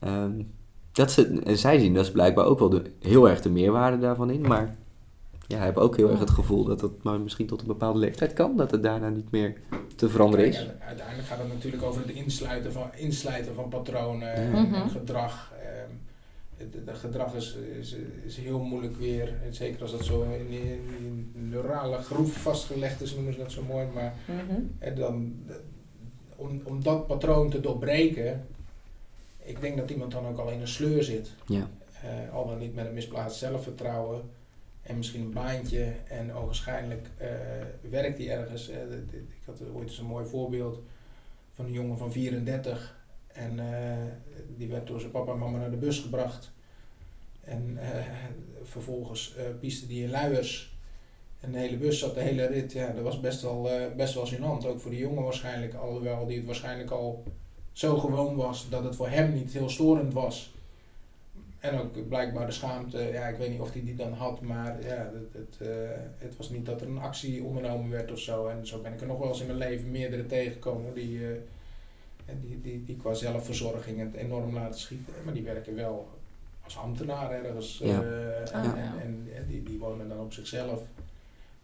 [0.00, 0.32] ehm,
[0.92, 4.30] dat ze, en zij zien dus blijkbaar ook wel de, heel erg de meerwaarde daarvan
[4.30, 4.40] in.
[4.40, 4.76] Maar
[5.46, 8.32] ja, hebben ook heel erg het gevoel dat het maar misschien tot een bepaalde leeftijd
[8.32, 8.56] kan.
[8.56, 9.54] Dat het daarna niet meer
[9.96, 10.66] te veranderen is.
[10.86, 14.34] Uiteindelijk gaat het natuurlijk over het insluiten van, insluiten van patronen Ja.
[14.34, 14.74] en, Mhm.
[14.74, 15.52] en gedrag.
[15.62, 15.90] Ehm,
[16.56, 19.28] het, het gedrag is, is, is heel moeilijk weer.
[19.46, 23.52] En zeker als dat zo in die, in neurale groef vastgelegd is, noemen ze dat
[23.52, 23.86] zo mooi.
[23.94, 24.60] Maar Mhm.
[24.78, 25.54] en dan, eh,
[26.36, 28.46] om, om dat patroon te doorbreken,
[29.42, 31.30] ik denk dat iemand dan ook al in een sleur zit.
[31.46, 31.68] Ja.
[32.04, 34.20] Uh, al dan niet met een misplaatst zelfvertrouwen
[34.84, 37.28] en misschien een baantje en ogenschijnlijk uh,
[37.90, 38.70] werkt hij ergens.
[38.70, 38.76] Uh,
[39.12, 40.82] ik had ooit eens een mooi voorbeeld
[41.54, 43.60] van een jongen van 34 en
[44.56, 46.50] die werd door zijn papa en mama naar de bus gebracht.
[47.44, 47.78] En
[48.62, 50.76] vervolgens pieste die in luiers
[51.40, 54.26] en de hele bus zat, de hele rit, ja, dat was best wel, best wel
[54.26, 54.66] gênant.
[54.66, 57.22] Ook voor de jongen waarschijnlijk, alhoewel die het waarschijnlijk al
[57.72, 60.53] zo gewoon was dat het voor hem niet heel storend was.
[61.64, 64.82] En ook blijkbaar de schaamte, ja, ik weet niet of hij die dan had, maar
[64.82, 65.68] ja, het, het, uh,
[66.18, 68.46] het was niet dat er een actie ondernomen werd of zo.
[68.46, 71.28] En zo ben ik er nog wel eens in mijn leven meerdere tegengekomen die, uh,
[72.40, 75.14] die, die, die qua zelfverzorging het enorm laten schieten.
[75.24, 76.08] Maar die werken wel
[76.64, 77.78] als ambtenaar ergens.
[77.78, 78.02] Ja.
[78.02, 80.82] en, Ah, en, en, en die, die wonen dan op zichzelf.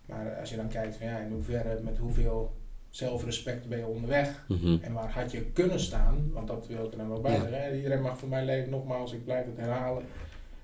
[0.06, 2.52] Maar als je dan kijkt van ja, in hoeverre, met hoeveel
[2.90, 4.76] zelfrespect ben je onderweg Mhm.
[4.80, 7.40] en waar had je kunnen staan, want dat wil ik er dan wel bij Ja.
[7.40, 7.62] zeggen.
[7.62, 7.76] hè.
[7.76, 10.04] Iedereen mag voor mijn leven, nogmaals, ik blijf het herhalen,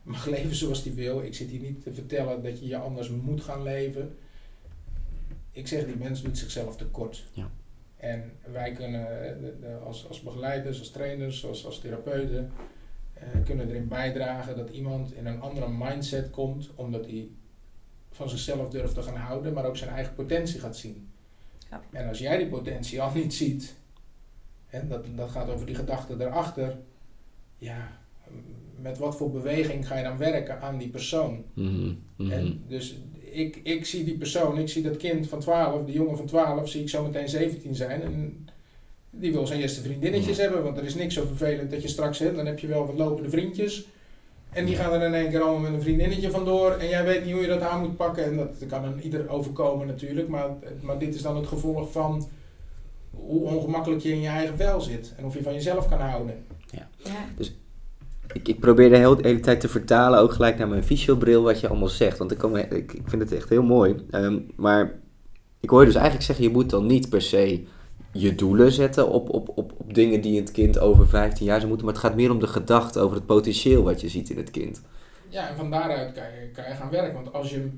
[0.03, 1.23] mag leven zoals hij wil.
[1.23, 4.17] Ik zit hier niet te vertellen dat je je anders moet gaan leven.
[5.51, 7.25] Ik zeg, die mens doet zichzelf tekort.
[7.33, 7.51] Ja.
[7.97, 9.07] En wij kunnen
[9.63, 12.51] eh, als, als begeleiders, als trainers, als, als therapeuten,
[13.15, 17.29] eh, kunnen erin bijdragen dat iemand in een andere mindset komt, omdat hij
[18.11, 21.09] van zichzelf durft te gaan houden, maar ook zijn eigen potentie gaat zien.
[21.71, 21.83] Ja.
[21.93, 23.75] En als jij die potentie al niet ziet,
[24.67, 26.77] en dat, dat gaat over die gedachte daarachter,
[27.57, 27.99] ja,
[28.81, 31.45] met wat voor beweging ga je dan werken aan die persoon?
[31.55, 31.93] Mhm.
[32.17, 32.31] Mhm.
[32.31, 36.17] En dus ik, ik zie die persoon, ik zie dat kind van 12, die jongen
[36.17, 38.03] van 12, zie ik zo meteen 17 zijn.
[38.03, 38.49] En
[39.11, 40.43] die wil zijn eerste vriendinnetjes Ja.
[40.43, 42.37] hebben, want er is niks zo vervelend dat je straks hebt.
[42.37, 43.87] Dan heb je wel wat lopende vriendjes.
[44.57, 46.71] En die gaan er in één keer allemaal met een vriendinnetje vandoor.
[46.71, 48.25] En jij weet niet hoe je dat aan moet pakken.
[48.25, 50.29] En dat kan aan ieder overkomen natuurlijk.
[50.29, 50.49] Maar,
[50.81, 52.29] maar dit is dan het gevolg van
[53.11, 55.15] hoe ongemakkelijk je in je eigen vel zit.
[55.17, 56.45] En of je van jezelf kan houden.
[56.71, 56.89] Ja.
[58.33, 61.61] Ik, ik probeer de hele, hele tijd te vertalen, ook gelijk naar mijn visio-bril, wat
[61.61, 62.19] je allemaal zegt.
[62.19, 63.97] Want ik, kom, ik, ik vind het echt heel mooi.
[64.11, 64.93] Ehm, maar
[65.61, 67.65] ik hoor je dus eigenlijk zeggen, je moet dan niet per se
[68.21, 71.69] je doelen zetten op, op, op, op dingen die het kind over 15 jaar zou
[71.69, 71.87] moeten.
[71.87, 74.51] Maar het gaat meer om de gedachte over het potentieel wat je ziet in het
[74.51, 74.81] kind.
[75.29, 77.15] Ja, en van daaruit kan je, kan je gaan werken.
[77.15, 77.69] Want als je,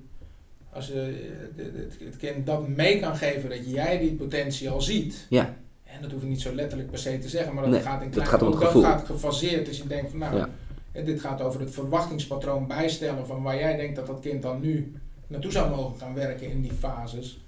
[0.72, 4.80] als je eh, het, het, kind dat mee kan geven dat jij die potentie al
[4.82, 5.26] ziet.
[5.28, 5.56] Ja.
[5.84, 8.02] En dat hoef je niet zo letterlijk per se te zeggen, maar dat Nee, gaat
[8.02, 9.66] in dat klein, gaat om dat gaat gefaseerd.
[9.66, 10.48] Dus je denkt van nou, Ja.
[10.92, 14.60] eh, dit gaat over het verwachtingspatroon bijstellen van waar jij denkt dat dat kind dan
[14.60, 14.92] nu
[15.26, 17.40] naartoe zou mogen gaan werken in die fases.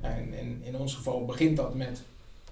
[0.00, 2.02] En in, in ons geval begint dat met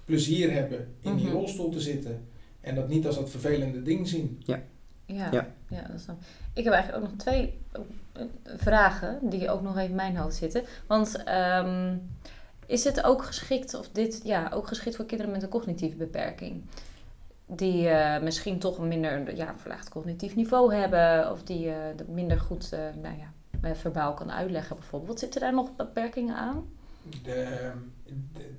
[0.05, 1.35] plezier hebben in die Mhm.
[1.35, 2.27] rolstoel te zitten.
[2.61, 4.41] En dat niet als dat vervelende ding zien.
[4.45, 4.61] Ja,
[5.05, 5.29] Ja.
[5.69, 5.81] ja.
[5.87, 6.17] dat is dan.
[6.53, 8.21] Ik heb eigenlijk ook nog twee eh,
[8.57, 10.63] vragen die ook nog even in mijn hoofd zitten.
[10.87, 11.95] Want ehm,
[12.65, 16.63] is het ook geschikt, of dit, ja, ook geschikt voor kinderen met een cognitieve beperking?
[17.47, 22.07] Die eh, misschien toch een minder ja, verlaagd cognitief niveau hebben, of die eh, dat
[22.07, 25.11] minder goed eh, nou ja, verbaal kan uitleggen bijvoorbeeld.
[25.11, 26.65] Wat zitten daar nog beperkingen aan?
[27.23, 27.71] De,
[28.33, 28.53] de-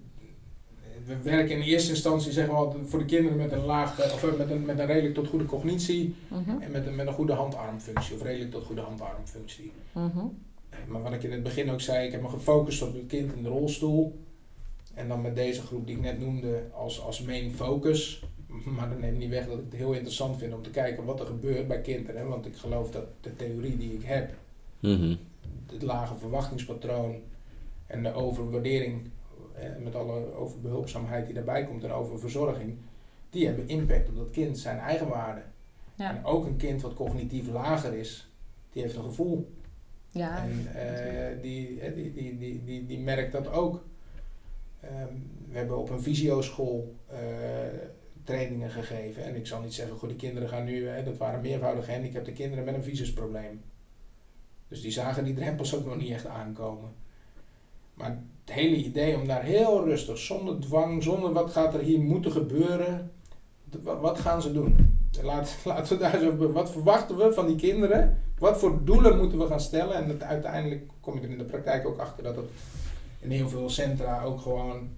[1.07, 4.25] we werken in eerste instantie zeg maar, voor de kinderen met een laag, eh, of
[4.25, 7.13] eh, met een, met een redelijk tot goede cognitie Mhm, en met een, met een
[7.13, 9.73] goede hand-armfunctie, of redelijk tot goede hand-armfunctie.
[9.93, 10.19] mhm,
[10.71, 13.07] Eh, Maar wat ik in het begin ook zei, ik heb me gefocust op het
[13.07, 14.19] kind in de rolstoel.
[14.95, 18.23] En dan met deze groep die ik net noemde als, als main focus.
[18.77, 21.21] Maar dat neemt niet weg dat ik het heel interessant vind om te kijken wat
[21.21, 22.29] er gebeurt bij kinderen.
[22.29, 24.31] Want ik geloof dat de theorie die ik heb,
[24.81, 25.15] Mhm.
[25.73, 27.15] het lage verwachtingspatroon
[27.87, 29.01] en de overwaardering
[29.79, 32.77] met alle overbehulpzaamheid die daarbij komt en oververzorging,
[33.31, 35.43] die hebben impact op dat kind, zijn eigenwaarde.
[35.95, 36.17] Ja.
[36.17, 38.31] En ook een kind wat cognitief lager is,
[38.73, 39.53] die heeft een gevoel.
[40.11, 40.45] ja.
[40.45, 43.85] En eh, die, die, die, die, die, die merkt dat ook.
[44.81, 45.15] Ehm,
[45.49, 47.19] we hebben op een visioschool eh,
[48.25, 49.25] trainingen gegeven.
[49.25, 52.33] En ik zal niet zeggen, goh, die kinderen gaan nu, hè, dat waren meervoudig gehandicapte
[52.33, 53.63] kinderen met een visusprobleem.
[54.69, 56.91] Dus die zagen die drempels ook nog niet echt aankomen.
[57.95, 62.01] Maar het hele idee om daar heel rustig, zonder dwang, zonder wat gaat er hier
[62.01, 63.11] moeten gebeuren,
[63.83, 64.95] wat gaan ze doen?
[65.23, 68.19] Laat, laten we daar over, wat verwachten we van die kinderen?
[68.39, 69.95] Wat voor doelen moeten we gaan stellen?
[69.97, 72.45] En dat uiteindelijk kom je er in de praktijk ook achter dat het
[73.21, 74.89] in heel veel centra ook gewoon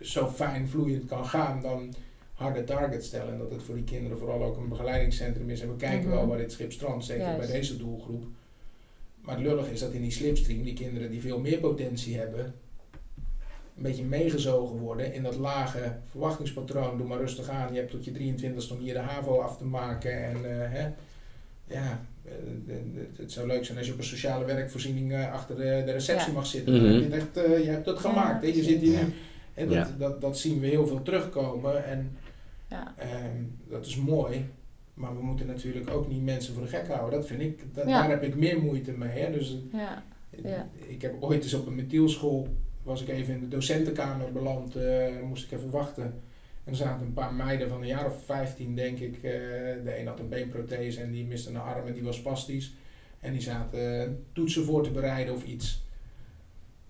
[0.00, 1.94] zo fijn vloeiend kan gaan dan
[2.34, 3.32] harde targets stellen.
[3.32, 5.60] En dat het voor die kinderen vooral ook een begeleidingscentrum is.
[5.60, 6.16] En we kijken Mhm.
[6.16, 8.24] wel waar dit schip strandt, zeker bij deze doelgroep.
[9.20, 12.54] Maar het lullig is dat in die slipstream die kinderen die veel meer potentie hebben,
[13.78, 16.96] een beetje meegezogen worden in dat lage verwachtingspatroon.
[16.98, 19.64] Doe maar rustig aan, je hebt tot je 23ste om hier de HAVO af te
[19.64, 20.24] maken.
[20.24, 20.88] En eh, hè,
[21.74, 22.32] ja, eh,
[23.16, 26.32] het zou leuk zijn als je op een sociale werkvoorziening achter de, de receptie Ja.
[26.34, 26.74] mag zitten.
[26.74, 26.92] Mhm.
[26.92, 28.42] heb je, echt, eh, je hebt het gemaakt.
[28.42, 28.48] hè.
[28.48, 28.98] Je zit hier
[29.56, 29.88] nu dat, Ja.
[29.98, 32.16] dat, dat zien we heel veel terugkomen en
[32.70, 32.94] Ja.
[32.96, 34.44] ehm, dat is mooi.
[34.94, 37.18] Maar we moeten natuurlijk ook niet mensen voor de gek houden.
[37.18, 38.00] Dat vind ik, dat, Ja.
[38.00, 39.18] daar heb ik meer moeite mee.
[39.18, 39.32] Hè.
[39.32, 40.02] Dus Ja.
[40.42, 40.68] Ja.
[40.86, 42.48] ik heb ooit eens op een methielschool,
[42.88, 46.04] was ik even in de docentenkamer beland, eh, moest ik even wachten.
[46.64, 49.14] En er zaten een paar meiden van een jaar of 15, denk ik.
[49.14, 49.22] eh,
[49.84, 52.74] de een had een beenprothese en die miste een arm en die was spastisch.
[53.20, 55.82] En die zaten eh, toetsen voor te bereiden of iets.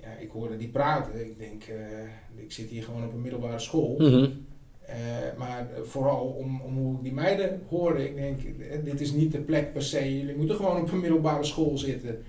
[0.00, 1.26] Ja, ik hoorde die praten.
[1.26, 1.64] Ik denk,
[2.36, 3.94] ik zit hier gewoon op een middelbare school.
[3.98, 4.30] Mhm.
[5.36, 8.40] Maar vooral om, om hoe ik die meiden hoorde, ik denk,
[8.84, 10.18] dit is niet de plek per se.
[10.18, 12.24] Jullie moeten gewoon op een middelbare school zitten.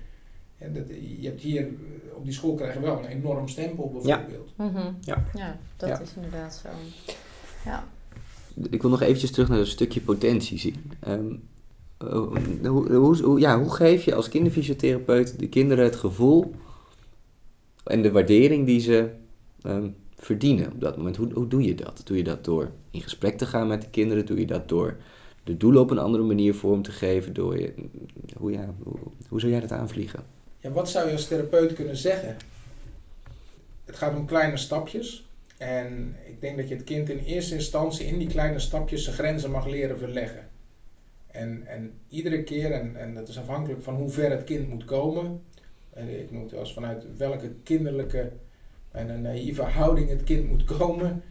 [0.60, 0.88] En dat,
[1.18, 1.68] je hebt hier, eh,
[2.16, 4.52] op die school krijg je wel een enorm stempel bijvoorbeeld.
[4.56, 4.92] Mhm.
[5.00, 5.24] Ja.
[5.34, 6.00] ja, dat Ja.
[6.00, 6.68] is inderdaad zo.
[7.64, 7.84] Ja.
[8.70, 10.76] Ik wil nog eventjes terug naar een stukje potentie zien.
[11.00, 11.32] Ehm,
[11.98, 12.08] eh,
[12.68, 16.54] hoe, hoe, hoe- ja, hoe geef je als kinderfysiotherapeut de kinderen het gevoel
[17.84, 19.08] en de waardering die ze
[19.62, 21.16] ehm, verdienen op dat moment?
[21.16, 22.00] Hoe, hoe doe je dat?
[22.04, 24.26] Doe je dat door in gesprek te gaan met de kinderen?
[24.26, 24.96] Doe je dat door
[25.44, 27.32] de doelen op een andere manier vorm te geven?
[27.34, 27.72] Door je,
[28.36, 28.96] hoe, ja, hoe,
[29.28, 30.38] hoe zou jij dat aanvliegen?
[30.60, 32.36] Ja, wat zou je als therapeut kunnen zeggen?
[33.84, 35.28] Het gaat om kleine stapjes.
[35.58, 39.16] En ik denk dat je het kind in eerste instantie in die kleine stapjes zijn
[39.16, 40.48] grenzen mag leren verleggen.
[41.26, 44.84] En, en iedere keer, en, en dat is afhankelijk van hoe ver het kind moet
[44.84, 45.42] komen.
[45.92, 48.32] En ik noem het wel eens vanuit welke kinderlijke
[48.90, 51.22] en een naïeve houding het kind moet komen.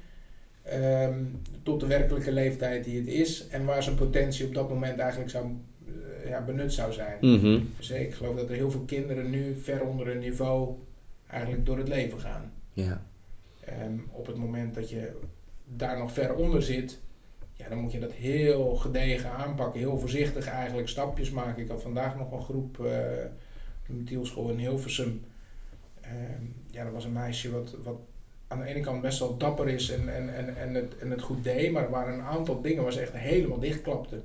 [0.63, 1.23] ehm,
[1.63, 3.47] tot de werkelijke leeftijd die het is.
[3.47, 5.45] En waar zijn potentie op dat moment eigenlijk zou,
[6.29, 7.17] ja, benut zou zijn.
[7.77, 10.75] Dus ik geloof dat er heel veel kinderen nu ver onder hun niveau
[11.27, 12.51] eigenlijk door het leven gaan.
[12.73, 13.01] Ja.
[13.65, 15.11] Ehm, op het moment dat je
[15.65, 16.99] daar nog ver onder zit,
[17.53, 21.63] ja, dan moet je dat heel gedegen aanpakken, heel voorzichtig eigenlijk stapjes maken.
[21.63, 22.79] Ik had vandaag nog een groep
[23.89, 25.21] Methielschool in Hilversum.
[26.01, 27.99] Ehm, ja, dat was een meisje wat, wat
[28.47, 31.21] aan de ene kant best wel dapper is en, en, en, en, het, en het
[31.21, 34.21] goed deed, maar waren een aantal dingen waar ze echt helemaal dichtklapte.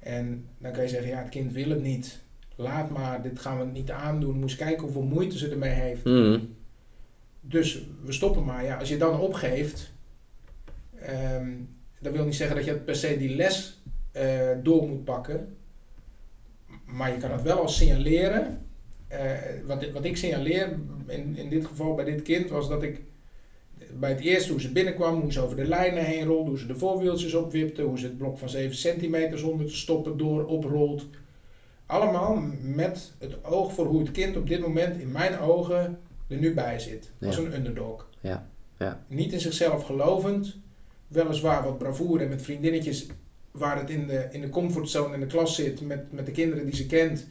[0.00, 2.20] En dan kan je zeggen, ja, het kind wil het niet.
[2.56, 4.38] Laat maar, dit gaan we niet aandoen.
[4.38, 6.04] Moest kijken hoeveel moeite ze ermee heeft.
[6.04, 6.40] Mhm.
[7.40, 8.64] Dus we stoppen maar.
[8.64, 9.92] Ja, als je dan opgeeft,
[10.98, 11.48] ehm,
[11.98, 13.82] dat wil niet zeggen dat je per se die les
[14.12, 15.56] eh, door moet pakken.
[16.84, 18.66] Maar je kan het wel als signaleren.
[19.08, 19.32] Eh,
[19.66, 23.00] wat, wat ik signaleer in, in dit geval bij dit kind was dat ik
[23.98, 26.66] bij het eerste hoe ze binnenkwam, hoe ze over de lijnen heen rolde, hoe ze
[26.66, 31.06] de voorwieltjes opwipte, hoe ze het blok van 7 centimeter zonder te stoppen door oprolt.
[31.86, 36.36] Allemaal met het oog voor hoe het kind op dit moment in mijn ogen er
[36.36, 37.10] nu bij zit.
[37.20, 37.42] Als Ja.
[37.42, 38.08] een underdog.
[38.20, 38.46] Ja,
[38.78, 39.04] ja.
[39.08, 40.56] Niet in zichzelf gelovend.
[41.08, 43.06] Weliswaar wat bravoure met vriendinnetjes
[43.50, 46.64] waar het in de, in de comfortzone in de klas zit met, met de kinderen
[46.66, 47.26] die ze kent.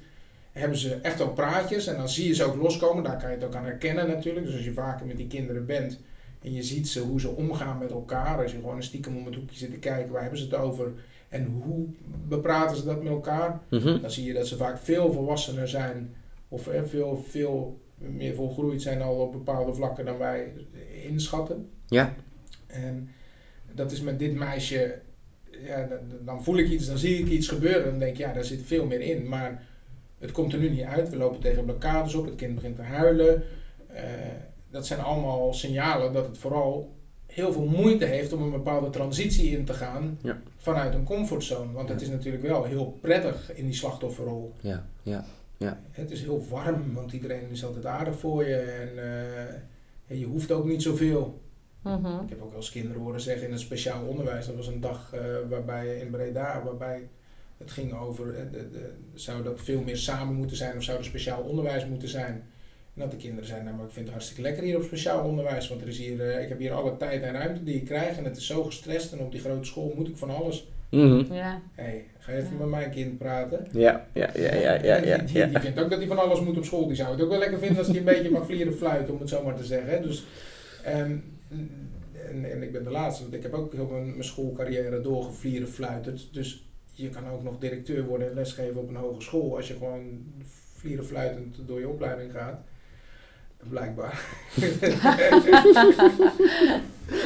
[0.51, 3.03] Hebben ze echt wel praatjes en dan zie je ze ook loskomen.
[3.03, 4.45] Daar kan je het ook aan herkennen natuurlijk.
[4.45, 5.99] Dus als je vaker met die kinderen bent
[6.41, 8.41] en je ziet ze hoe ze omgaan met elkaar.
[8.41, 10.55] Als je gewoon een stiekem om het hoekje zit te kijken, waar hebben ze het
[10.55, 10.91] over?
[11.29, 11.87] En hoe
[12.27, 13.59] bepraten ze dat met elkaar?
[13.69, 14.01] Mhm.
[14.01, 16.13] dan zie je dat ze vaak veel volwassener zijn
[16.47, 20.53] of eh, veel, veel meer volgroeid zijn al op bepaalde vlakken dan wij
[21.03, 21.69] inschatten.
[21.87, 22.15] Ja.
[22.67, 23.09] En
[23.73, 24.99] dat is met dit meisje,
[25.63, 28.17] ja, dan, dan voel ik iets, dan zie ik iets gebeuren en dan denk ik,
[28.17, 29.27] ja, daar zit veel meer in.
[29.27, 29.67] Maar
[30.19, 31.09] het komt er nu niet uit.
[31.09, 33.43] We lopen tegen blokkades op, het kind begint te huilen.
[33.87, 34.03] Eh,
[34.69, 39.57] dat zijn allemaal signalen dat het vooral heel veel moeite heeft om een bepaalde transitie
[39.57, 40.37] in te gaan Ja.
[40.57, 41.71] vanuit een comfortzone.
[41.71, 44.53] Want het is natuurlijk wel heel prettig in die slachtofferrol.
[44.61, 45.25] Ja, ja.
[45.91, 49.53] Het is heel warm, want iedereen is altijd aardig voor je en eh,
[50.07, 51.41] en je hoeft ook niet zoveel.
[51.81, 52.23] Mhm.
[52.23, 54.45] Ik heb ook wel eens kinderen horen zeggen in het speciaal onderwijs.
[54.45, 57.07] Dat was een dag eh, waarbij in Breda, waarbij
[57.57, 60.97] het ging over, eh, de, de, zou dat veel meer samen moeten zijn of zou
[60.97, 62.43] er speciaal onderwijs moeten zijn?
[62.99, 65.69] Dat de kinderen zeiden, nou maar ik vind het hartstikke lekker hier op speciaal onderwijs,
[65.69, 68.17] want er is hier, eh, ik heb hier alle tijd en ruimte die ik krijg
[68.17, 70.67] en het is zo gestrest en op die grote school moet ik van alles.
[70.89, 71.33] Mhm.
[71.33, 71.61] Ja.
[71.75, 73.67] Hé, hey, ga even met mijn kind praten.
[73.71, 75.45] Ja, ja, ja, ja, ja, ja, die, die, ja.
[75.45, 76.87] die vindt ook dat hij van alles moet op school.
[76.87, 79.19] Die zou het ook wel lekker vinden als hij een beetje mag vlieren fluiten, om
[79.19, 79.89] het zo maar te zeggen.
[79.89, 80.01] hè.
[80.01, 80.25] Dus,
[80.83, 81.17] ehm,
[82.29, 85.67] en, en ik ben de laatste, want ik heb ook heel mijn, mijn schoolcarrière doorgevlieren
[85.67, 86.27] fluiterd.
[86.31, 90.23] Dus je kan ook nog directeur worden en lesgeven op een hogeschool als je gewoon
[90.73, 92.61] vlieren fluitend door je opleiding gaat.
[93.69, 94.21] Blijkbaar.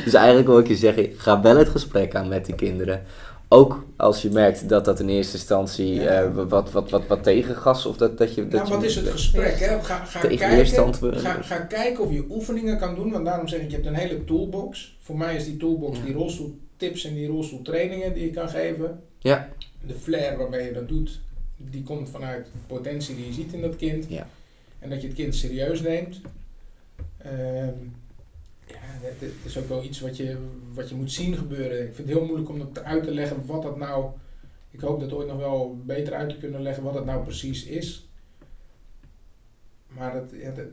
[0.04, 3.04] Dus eigenlijk wil ik je zeggen, ga wel het gesprek aan met die kinderen.
[3.48, 6.22] Ook als je merkt dat dat in eerste instantie Ja.
[6.24, 8.48] eh, wat, wat, wat, wat tegengas of dat, dat je...
[8.48, 9.60] Dat Nou, je wat is het gesprek?
[9.60, 9.82] Hè?
[9.84, 10.64] Ga, kijken,
[11.20, 13.12] ga, ga kijken of je oefeningen kan doen.
[13.12, 14.96] Want daarom zeg ik, je hebt een hele toolbox.
[15.02, 16.04] Voor mij is die toolbox Ja.
[16.06, 19.00] die rolstoeltips en die rolstoeltrainingen die je kan geven.
[19.20, 19.50] Ja.
[19.88, 21.20] De flair waarmee je dat doet,
[21.58, 24.06] die komt vanuit potentie die je ziet in dat kind.
[24.10, 24.28] Ja.
[24.84, 26.22] En dat je het kind serieus neemt.
[27.18, 27.78] Ehm,
[28.68, 30.38] Ja, het, het is ook wel iets wat je,
[30.74, 31.80] wat je moet zien gebeuren.
[31.80, 34.12] Ik vind het heel moeilijk om dat uit te leggen wat dat nou...
[34.72, 37.66] Ik hoop dat ooit nog wel beter uit te kunnen leggen wat dat nou precies
[37.66, 38.08] is.
[39.88, 40.66] Maar dat, ja, dat,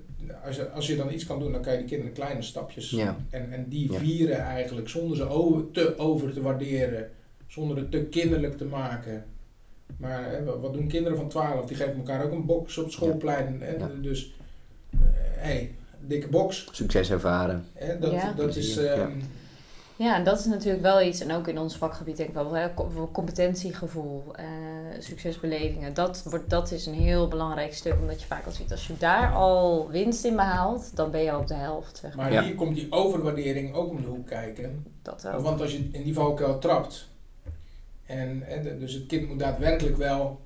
[0.45, 2.91] als, je, als je dan iets kan doen, dan kan je die kinderen kleine stapjes...
[2.91, 3.17] Ja.
[3.31, 7.11] En, en die vieren eigenlijk zonder ze over, te over te waarderen.
[7.47, 9.25] Zonder het te kinderlijk te maken.
[9.97, 11.67] Maar hè, wat doen kinderen van 12?
[11.67, 13.61] Die geven elkaar ook een box op het schoolplein.
[13.61, 13.71] Hè?
[13.77, 13.91] Ja.
[14.03, 14.35] Dus,
[14.97, 16.69] hé, hey, dikke box.
[16.73, 17.65] Succes ervaren.
[17.75, 17.99] Hè?
[17.99, 18.33] Dat, Ja.
[18.33, 18.75] dat is...
[18.75, 18.83] Ja.
[18.83, 19.11] ehm,
[19.97, 22.53] Ja, en dat is natuurlijk wel iets, en ook in ons vakgebied denk ik wel,
[22.53, 22.69] hè,
[23.13, 24.45] competentiegevoel, eh,
[24.99, 25.95] succesbelevingen.
[25.95, 28.93] Dat, wordt, dat is een heel belangrijk stuk, omdat je vaak al ziet, als je
[28.99, 32.25] daar al winst in behaalt, dan ben je al op de helft, zeg maar.
[32.25, 32.43] Maar Ja.
[32.43, 34.87] hier komt die overwaardering ook om de hoek kijken.
[35.03, 35.41] Dat ook.
[35.41, 37.09] Want als je in die valkuil trapt,
[38.19, 40.41] en, en dus het kind moet daadwerkelijk wel,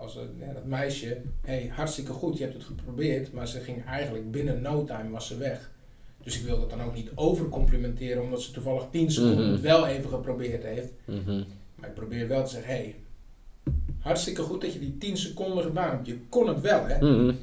[0.00, 3.84] als het- ja, dat meisje, hey, hartstikke goed, je hebt het geprobeerd, maar ze ging
[3.84, 5.70] eigenlijk binnen no time was ze weg.
[6.22, 9.52] Dus ik wil dat dan ook niet overcomplimenteren, omdat ze toevallig 10 seconden Mhm.
[9.52, 10.92] het wel even geprobeerd heeft.
[11.04, 11.42] Mhm.
[11.74, 12.94] Maar ik probeer wel te zeggen, hey,
[13.98, 16.06] hartstikke goed dat je die 10 seconden gedaan hebt.
[16.06, 16.98] Je kon het wel, hè.
[17.12, 17.34] Mhm.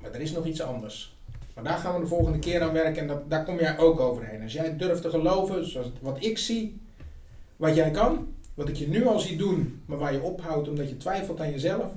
[0.00, 1.16] Maar er is nog iets anders.
[1.54, 4.00] Maar daar gaan we de volgende keer aan werken en dat, daar kom jij ook
[4.00, 4.42] overheen.
[4.42, 6.80] Als jij durft te geloven, zoals wat ik zie,
[7.62, 10.88] wat jij kan, wat ik je nu al zie doen, maar waar je ophoudt omdat
[10.88, 11.90] je twijfelt aan jezelf.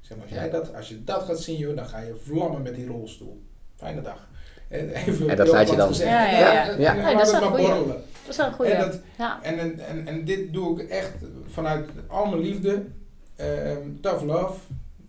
[0.00, 2.62] Zeg maar, als, jij dat, als je dat gaat zien, joh, dan ga je vlammen
[2.62, 3.42] met die rolstoel.
[3.76, 4.28] Fijne dag.
[4.68, 6.10] En, even En dat laat je dan- gezegd.
[6.10, 7.12] Ja, ja, ja.
[7.14, 7.66] dat is een goeie.
[7.66, 8.70] Dat is wel een goede.
[8.70, 9.42] En, Ja.
[9.42, 11.12] en, en, en, en dit doe ik echt
[11.46, 12.84] vanuit al mijn liefde.
[13.36, 14.58] Ehm, tough love.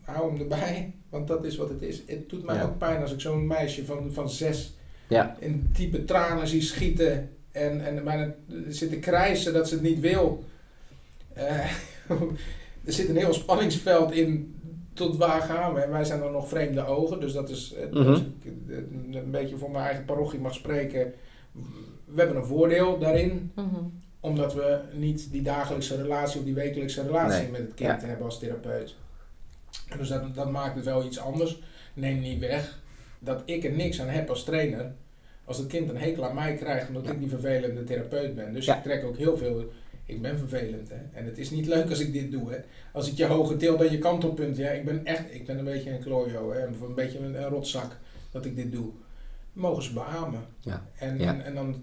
[0.02, 0.94] Hou hem erbij.
[1.10, 2.02] Want dat is wat het is.
[2.08, 2.64] Het doet mij Ja.
[2.64, 4.74] ook pijn als ik zo'n meisje van, van zes
[5.08, 5.36] Ja.
[5.40, 7.30] in diepe tranen zie schieten.
[7.56, 8.34] En, en bijna
[8.68, 10.44] zit te krijsen dat ze het niet wil.
[11.34, 11.60] Eh,
[12.86, 14.56] er zit een heel spanningsveld in.
[14.94, 15.80] Tot waar gaan we?
[15.80, 17.20] En wij zijn dan nog vreemde ogen.
[17.20, 18.08] Dus dat is, eh, Mhm.
[18.10, 18.78] als ik eh,
[19.22, 21.14] een beetje voor mijn eigen parochie mag spreken.
[22.06, 23.76] We hebben een voordeel daarin Mhm.
[24.20, 27.52] omdat we niet die dagelijkse relatie of die wekelijkse relatie Nee.
[27.52, 28.96] met het kind hebben als therapeut.
[29.98, 31.62] Dus dat, dat maakt het wel iets anders.
[31.94, 32.80] Neem niet weg
[33.20, 34.92] dat ik er niks aan heb als trainer.
[35.46, 37.12] Als het kind een hekel aan mij krijgt omdat Ja.
[37.12, 38.54] ik die vervelende therapeut ben.
[38.54, 38.78] Dus Ja.
[38.78, 39.72] ik trek ook heel veel.
[40.06, 40.96] Ik ben vervelend hè.
[41.20, 42.58] En het is niet leuk als ik dit doe hè.
[42.94, 44.58] Als ik je hoge til dan je kantelpunt.
[44.58, 46.68] Ja, ik ben echt, ik ben een beetje een klojo hè.
[46.68, 47.98] Of een beetje een, een rotzak
[48.32, 48.90] dat ik dit doe.
[49.54, 50.42] Mogen ze beamen.
[50.60, 50.86] Ja.
[50.96, 51.34] En, Ja.
[51.34, 51.76] en, en dan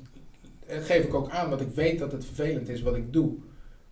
[0.67, 3.35] eh, geef ik ook aan dat ik weet dat het vervelend is wat ik doe.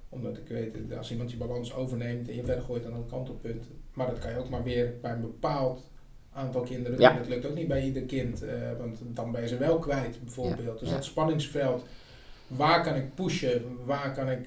[0.08, 3.06] Omdat ik weet, dat als iemand je balans overneemt en je verder gooit aan een
[3.10, 3.64] kantelpunt.
[3.94, 5.89] Maar dat kan je ook maar weer bij een bepaald
[6.34, 7.12] aantal kinderen Ja.
[7.12, 8.42] Dat lukt ook niet bij ieder kind.
[8.44, 10.78] eh, want dan ben je ze wel kwijt bijvoorbeeld.
[10.80, 10.94] Dus Ja.
[10.94, 11.84] dat spanningsveld.
[12.46, 13.62] Waar kan ik pushen?
[13.84, 14.38] Waar kan ik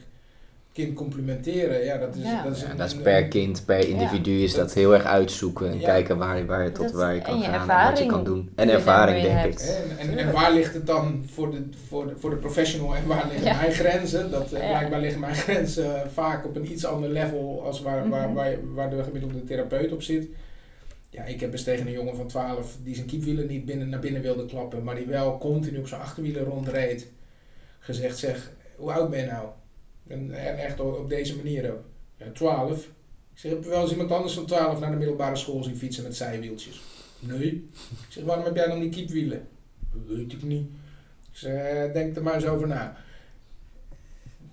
[0.73, 1.83] kind complimenteren?
[1.83, 2.43] Ja, dat is, Ja.
[2.43, 5.03] dat is, Ja, een- dat is een- per kind, per individu is dat heel erg
[5.03, 5.85] uitzoeken en Ja.
[5.85, 8.23] kijken waar, waar je tot Dat- waar je kan je gaan en wat je kan
[8.23, 8.51] doen.
[8.55, 9.59] En ervaring, denk ik.
[9.59, 13.07] En, en, en waar ligt het dan voor de, voor de, voor de professional en
[13.07, 13.55] waar liggen Ja.
[13.61, 14.31] mijn grenzen?
[14.31, 14.67] Dat, eh, Ja.
[14.77, 18.35] Blijkbaar liggen mijn grenzen eh, vaak op een iets ander level als waar, waar, Mhm.
[18.35, 20.27] waar, waar de gemiddelde therapeut op zit.
[21.13, 23.99] Ja, ik heb eens tegen een jongen van 12 die zijn kiepwielen niet binnen, naar
[23.99, 27.11] binnen wilde klappen, maar die wel continu op zijn achterwielen rondreed,
[27.79, 29.47] gezegd: Zeg, hoe oud ben je nou?
[30.07, 31.83] En, echt op, deze manier ook.
[32.17, 32.79] Ja, 12.
[32.85, 32.89] Ik
[33.33, 36.03] zeg: Heb je wel eens iemand anders van 12 naar de middelbare school zien fietsen
[36.03, 36.81] met zijwieltjes?
[37.19, 37.51] Nee.
[37.89, 39.47] Ik zeg: Waarom heb jij dan die kiepwielen?
[40.07, 40.67] Weet ik niet.
[41.31, 42.97] Ik zeg, eh, denk er maar eens over na.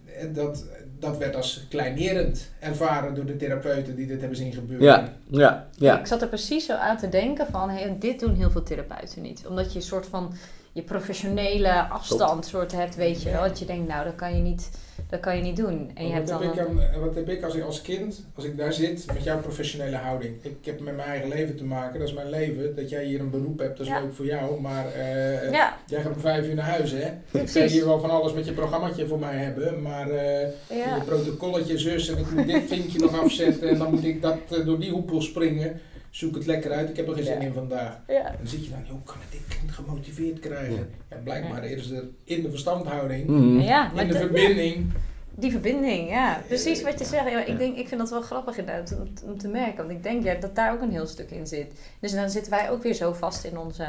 [0.05, 0.67] En Dat,
[1.01, 4.87] dat werd als kleinerend ervaren door de therapeuten die dit hebben zien gebeuren.
[4.87, 5.99] Ja, ja, ja.
[5.99, 9.23] Ik zat er precies zo aan te denken van, hey, dit doen heel veel therapeuten
[9.23, 9.47] niet.
[9.47, 10.33] Omdat je een soort van
[10.73, 13.43] je professionele afstand soort hebt, weet je wel.
[13.43, 14.71] Dat je denkt, nou, dat kan je niet,
[15.11, 15.91] dat kan je niet doen.
[15.95, 17.83] En je hebt wat, dan heb ik een- aan- wat heb ik als, ik als
[17.83, 20.35] kind, als ik daar zit, met jouw professionele houding?
[20.43, 22.77] Ik heb met mijn eigen leven te maken, dat is mijn leven.
[22.77, 24.01] Dat jij hier een beroep hebt, dat is Ja.
[24.01, 24.61] leuk voor jou.
[24.61, 27.09] Maar eh, Ja, jij gaat om vijf uur naar huis, hè?
[27.41, 30.47] Ik kan hier wel van alles met je programmaatje voor mij hebben, maar Ja.
[30.69, 34.37] je protocolletje zus en ik moet dit vinkje nog afzetten en dan moet ik dat
[34.51, 35.81] eh, door die hoepel springen.
[36.11, 37.47] Zoek het lekker uit, ik heb er geen zin Ja.
[37.47, 37.99] in vandaag.
[38.09, 38.27] Ja.
[38.27, 40.75] En dan zit je dan, hoe kan ik dit kind gemotiveerd krijgen?
[40.75, 40.85] Ja.
[41.11, 43.59] Ja, blijkbaar is er in de verstandhouding, Mhm.
[43.99, 44.93] In de verbinding.
[45.35, 46.43] die verbinding, ja.
[46.47, 47.31] Precies wat je zegt.
[47.31, 49.77] Ja, ik, denk, ik vind dat wel grappig inderdaad om, om te merken.
[49.77, 51.73] Want ik denk ja, dat daar ook een heel stuk in zit.
[52.01, 53.87] Dus dan zitten wij ook weer zo vast in onze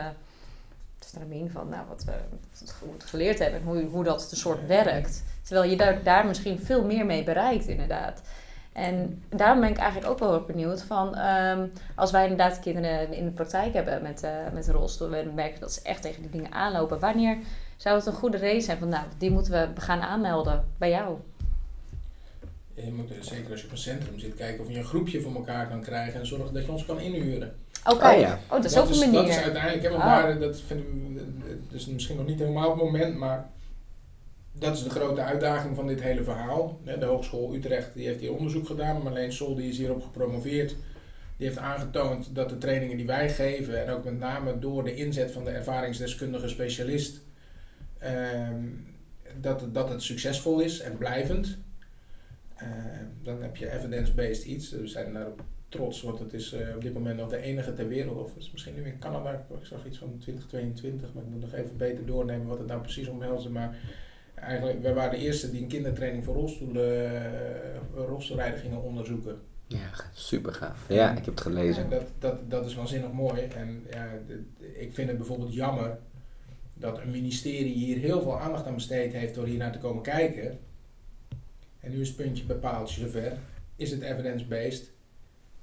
[1.00, 2.12] stramien van nou, wat we
[2.80, 3.60] goed geleerd hebben.
[3.60, 5.24] En hoe, hoe dat de soort werkt.
[5.44, 8.22] Terwijl je daar, daar misschien veel meer mee bereikt inderdaad.
[8.74, 11.16] En daarom ben ik eigenlijk ook wel heel benieuwd van...
[11.16, 15.14] ehm, als wij inderdaad kinderen in de praktijk hebben met, eh met rolstoel...
[15.16, 17.00] en we merken dat ze echt tegen die dingen aanlopen...
[17.00, 17.38] wanneer
[17.78, 18.90] zou het een goede reden zijn van...
[18.90, 21.18] nou, die moeten we gaan aanmelden bij jou?
[22.74, 25.22] Je moet er, zeker als je op een centrum zit kijken of je een groepje
[25.22, 27.56] voor elkaar kan krijgen en zorgen dat je ons kan inhuren.
[27.86, 28.40] Oké, Oh ja.
[28.44, 29.14] oh, dat is ook een manier.
[29.14, 30.10] Dat is uiteindelijk, hè, want Ah.
[30.10, 33.50] daar, dat vinden we, het is misschien nog niet helemaal het moment, maar
[34.52, 36.80] dat is de grote uitdaging van dit hele verhaal.
[36.84, 40.76] De Hogeschool Utrecht die heeft hier onderzoek gedaan, Marleen Sol die is hierop gepromoveerd.
[41.38, 44.96] Die heeft aangetoond dat de trainingen die wij geven, en ook met name door de
[44.96, 47.22] inzet van de ervaringsdeskundige specialist,
[47.98, 48.64] ehm,
[49.40, 51.58] dat, dat het succesvol is en blijvend.
[52.56, 54.72] Ehm, dan heb je evidence-based iets.
[54.72, 57.88] We zijn daarop trots, want het is eh, op dit moment nog de enige ter
[57.88, 61.30] wereld, of het is misschien nu in Canada, ik zag iets van 2022, maar ik
[61.30, 63.50] moet nog even beter doornemen wat het nou precies omhelst.
[63.50, 63.78] Maar
[64.42, 67.06] eigenlijk, wij waren de eerste die een kindertraining voor rolstoelen,
[67.96, 69.42] eh, rolstoelrijden gingen onderzoeken.
[69.68, 70.86] Ja, super gaaf.
[70.88, 71.84] Ja, ik heb het gelezen.
[71.84, 73.42] En dat, dat, dat is waanzinnig mooi.
[73.42, 74.08] En ja,
[74.74, 75.98] ik vind het bijvoorbeeld jammer
[76.74, 80.04] dat een ministerie hier heel veel aandacht aan besteed heeft door hier naar te komen
[80.04, 80.60] kijken.
[81.80, 83.38] En nu is het puntje bepaald zover.
[83.76, 84.92] Is het evidence-based?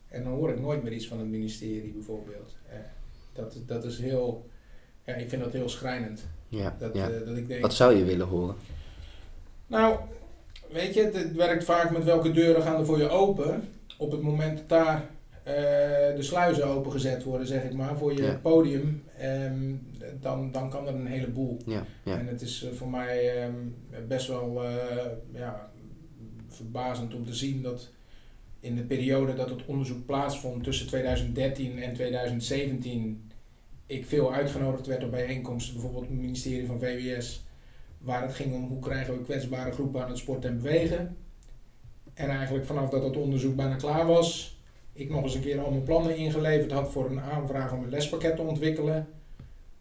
[0.08, 2.56] En dan hoor ik nooit meer iets van het ministerie bijvoorbeeld.
[2.68, 2.78] Eh,
[3.32, 4.50] dat, dat is heel,
[5.08, 6.26] ja, ik vind dat heel schrijnend.
[6.48, 7.10] Ja, Dat, ja.
[7.10, 8.54] eh, dat ik denk, Wat zou je willen horen?
[9.66, 9.98] nou,
[10.72, 13.68] weet je, het, werkt vaak met welke deuren gaan er voor je open.
[13.98, 15.04] Op het moment dat daar
[15.42, 15.54] eh,
[16.16, 18.38] de sluizen opengezet worden, zeg ik maar, voor je Ja.
[18.42, 19.74] podium, ehm,
[20.20, 21.58] dan, dan kan er een heleboel.
[21.66, 22.18] Ja, ja.
[22.18, 23.54] En het is eh, voor mij ehm,
[24.08, 24.62] best wel
[25.32, 25.70] ja,
[26.48, 27.88] verbazend om te zien dat
[28.60, 33.27] in de periode dat het onderzoek plaatsvond tussen 2013 en 2017
[33.88, 37.44] ik veel uitgenodigd werd op bijeenkomsten, bijvoorbeeld het ministerie van VWS,
[37.98, 41.16] waar het ging om hoe krijgen we kwetsbare groepen aan het sporten en bewegen.
[42.14, 44.58] En eigenlijk vanaf dat het onderzoek bijna klaar was,
[44.92, 47.88] ik nog eens een keer al mijn plannen ingeleverd had voor een aanvraag om een
[47.88, 49.08] lespakket te ontwikkelen.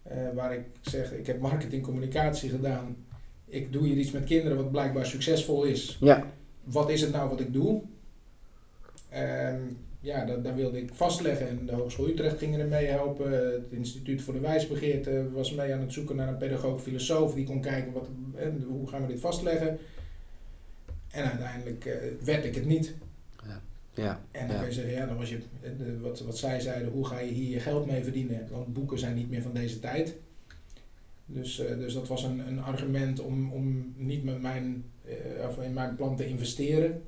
[0.02, 2.96] Eh, waar ik zeg, ik heb marketing communicatie gedaan.
[3.44, 5.96] Ik doe hier iets met kinderen wat blijkbaar succesvol is.
[6.00, 6.26] Ja,
[6.64, 7.82] Wat is het nou wat ik doe?
[9.08, 9.60] Ehm,
[10.00, 11.48] ja, dat, daar wilde ik vastleggen.
[11.48, 13.32] En de Hogeschool Utrecht ging er mee helpen.
[13.52, 17.60] Het Instituut voor de Wijsbegeerte was mee aan het zoeken naar een pedagoog-filosoof die kon
[17.60, 19.78] kijken wat, en hoe gaan we dit vastleggen.
[21.10, 21.94] En uiteindelijk eh,
[22.24, 22.94] werd ik het niet.
[23.94, 24.20] ja.
[24.30, 24.60] En dan Ja.
[24.62, 25.70] kan je zeggen, ja, dan was je, eh,
[26.00, 28.48] wat, wat zij zeiden, hoe ga je hier je geld mee verdienen?
[28.50, 30.14] Want boeken zijn niet meer van deze tijd.
[31.26, 34.84] Dus, eh, dus dat was een, een argument om, om niet met mijn,
[35.48, 37.02] of in mijn plan te investeren.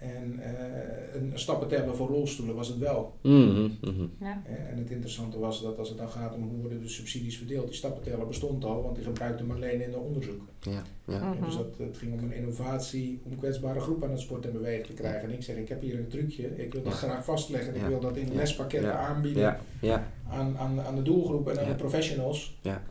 [0.00, 3.14] En eh, een stappen tellen voor rolstoelen was het wel.
[3.22, 4.06] Mhm, mhm.
[4.20, 4.42] Ja.
[4.46, 7.36] Eh, en het interessante was dat als het dan gaat om hoe worden de subsidies
[7.38, 10.40] verdeeld, die stappenteller bestond al, want die gebruikte Marleen in de onderzoek.
[10.60, 11.18] Ja, ja.
[11.32, 11.44] Mhm.
[11.44, 14.86] dus dat, het ging om een innovatie om kwetsbare groepen aan het sport en bewegen
[14.86, 15.28] te krijgen.
[15.28, 16.98] En ik zeg, ik heb hier een trucje, ik wil dat Ja.
[16.98, 17.74] graag vastleggen.
[17.74, 17.88] Ik Ja.
[17.88, 18.34] wil dat in Ja.
[18.34, 18.96] lespakketten Ja.
[19.06, 20.06] aanbieden Ja, ja.
[20.28, 21.70] aan, aan, aan de doelgroep en aan Ja.
[21.70, 22.58] de professionals.
[22.60, 22.82] Ja.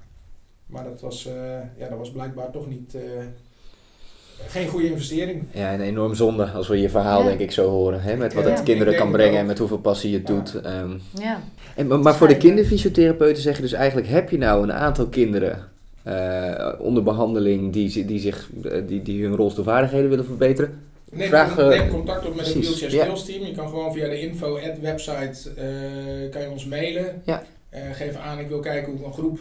[0.65, 3.01] Maar dat was, eh, ja, dat was blijkbaar toch niet, eh,
[4.47, 5.43] geen goede investering.
[5.51, 7.27] Ja, een enorm zonde als we je verhaal Ja.
[7.27, 8.01] denk ik zo horen.
[8.01, 8.15] Hè?
[8.15, 8.49] Met wat Ja.
[8.49, 10.33] het kinderen kan brengen en met hoeveel passie je het Ja.
[10.33, 10.61] doet.
[10.61, 10.89] ehm.
[11.19, 11.41] Ja.
[11.75, 14.07] en, maar maar voor de kinderfysiotherapeuten zeg je dus eigenlijk...
[14.07, 15.67] heb je nou een aantal kinderen
[16.03, 17.73] eh, onder behandeling...
[17.73, 20.79] Die, die, zich, eh, die, die hun rolstoelvaardigheden willen verbeteren?
[21.11, 22.91] Neem, Vraag, eh, neem contact op met het Wheelchair.
[22.91, 23.45] Skills Team.
[23.45, 27.21] Je kan gewoon via de info website eh, kan je ons mailen.
[27.25, 27.43] Ja.
[27.69, 29.39] Eh, geef aan, ik wil kijken hoe ik een groep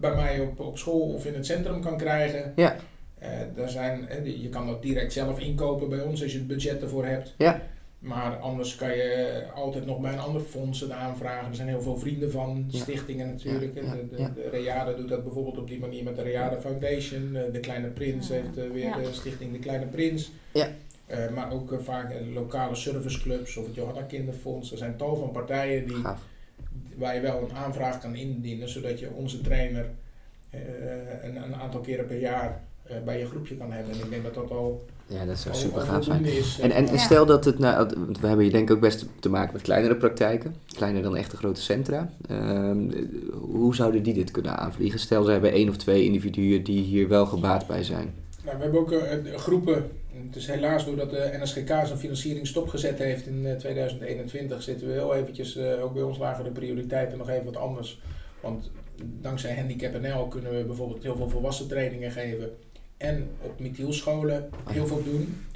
[0.00, 2.52] bij mij op, op school of in het centrum kan krijgen.
[2.56, 2.76] Ja.
[3.18, 6.46] Eh, daar zijn, eh, je kan dat direct zelf inkopen bij ons als je het
[6.46, 7.34] budget ervoor hebt.
[7.38, 7.62] Ja.
[7.98, 11.48] Maar anders kan je altijd nog bij een ander fonds het aanvragen.
[11.48, 12.78] Er zijn heel veel vrienden van, Ja.
[12.78, 13.74] stichtingen natuurlijk.
[13.74, 14.28] Ja, De, ja, de, ja.
[14.34, 17.36] de Reade doet dat bijvoorbeeld op die manier met de Reade Foundation.
[17.36, 18.34] Eh, De Kleine Prins Ja.
[18.34, 18.96] heeft eh, weer Ja.
[18.98, 20.30] de stichting De Kleine Prins.
[20.52, 20.68] Ja.
[21.06, 24.72] Eh, maar ook vaak lokale serviceclubs of het Johanna Kinderfonds.
[24.72, 26.20] Er zijn tal van partijen die, Gaaf.
[26.96, 29.86] waar je wel een aanvraag kan indienen, zodat je onze trainer
[30.50, 30.60] eh,
[31.22, 32.60] een, een aantal keren per jaar
[33.04, 33.92] bij je groepje kan hebben.
[33.94, 36.24] En ik denk dat dat al, Ja, dat zou al, super al gaaf zijn.
[36.24, 36.58] is.
[36.60, 36.98] En, en, en Ja.
[36.98, 39.62] stel dat het, nou, want we hebben hier denk ik ook best te maken met
[39.62, 42.12] kleinere praktijken, kleiner dan echte grote centra.
[42.28, 42.90] Ehm,
[43.40, 45.00] hoe zouden die dit kunnen aanvliegen?
[45.00, 48.14] Stel ze hebben één of twee individuen die hier wel gebaat bij zijn.
[48.44, 49.90] Nou, we hebben ook eh, eh, groepen.
[50.26, 54.92] Het is helaas doordat de NSGK zijn financiering stopgezet heeft in eh, 2021, zitten we
[54.92, 58.00] heel eventjes, eh, ook bij ons lagen de prioriteiten nog even wat anders.
[58.40, 58.70] Want
[59.20, 62.50] dankzij Handicap NL kunnen we bijvoorbeeld heel veel volwassen trainingen geven.
[62.98, 65.46] En op Mithielscholen heel veel doen.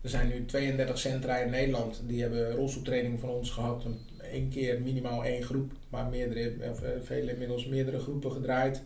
[0.00, 3.84] Er zijn nu 32 centra in Nederland die hebben rolstoeltraining van ons gehad.
[4.32, 8.82] Eén keer minimaal één groep, maar meerdere, of, eh, vele inmiddels meerdere groepen gedraaid.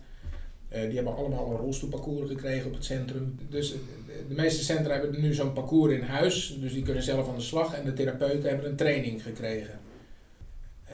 [0.69, 3.39] Eh, die hebben allemaal een rolstoelparcours gekregen op het centrum.
[3.49, 3.79] Dus eh,
[4.27, 6.57] de meeste centra hebben nu zo'n parcours in huis.
[6.59, 7.73] Dus die kunnen zelf aan de slag.
[7.73, 9.79] En de therapeuten hebben een training gekregen.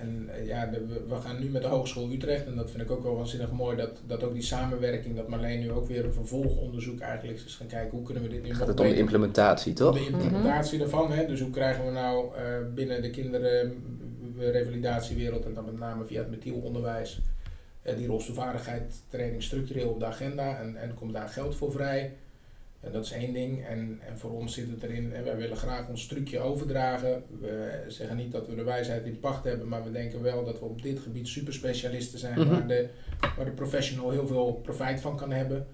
[0.03, 2.45] En eh, ja, de- we, gaan nu met de Hogeschool Utrecht.
[2.45, 3.77] En dat vind ik ook wel waanzinnig mooi.
[3.77, 7.67] Dat, dat ook die samenwerking, dat Marleen nu ook weer een vervolgonderzoek eigenlijk is gaan
[7.67, 7.97] kijken.
[7.97, 9.93] Hoe kunnen we dit nu Gaat het om de implementatie, toch?
[9.93, 11.11] de implementatie daarvan.
[11.11, 11.25] Hè?
[11.25, 12.43] Dus hoe krijgen we nou eh,
[12.73, 13.83] binnen de kinderen
[14.37, 17.21] de revalidatiewereld en dan met name via het methylonderwijs
[17.83, 22.13] uh, die rolstoelvaardigheid training structureel op de agenda en, en komt daar geld voor vrij.
[22.83, 23.65] En dat is één ding.
[23.65, 27.23] En, en voor ons zit het erin, en wij willen graag ons trucje overdragen.
[27.39, 30.59] We zeggen niet dat we de wijsheid in pacht hebben, maar we denken wel dat
[30.59, 32.89] we op dit gebied superspecialisten zijn, mm waar, de,
[33.35, 35.67] waar de professional heel veel profijt van kan hebben.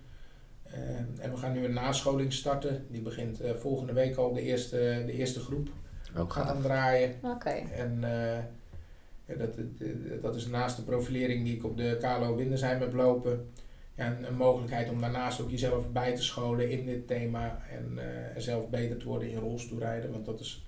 [0.68, 2.86] Uh, en we gaan nu een nascholing starten.
[2.89, 5.70] Die begint uh, volgende week al, de eerste, de eerste groep.
[6.18, 7.16] Ook gaat aan draaien.
[7.24, 7.49] Oké.
[7.49, 9.55] En uh, dat,
[10.22, 13.47] dat is naast de profilering die ik op de KLO Windersheim heb lopen
[14.08, 18.04] een, een, mogelijkheid om daarnaast ook jezelf bij te scholen in dit thema en uh,
[18.38, 20.12] zelf beter te worden in rolstoelrijden.
[20.12, 20.68] Want dat is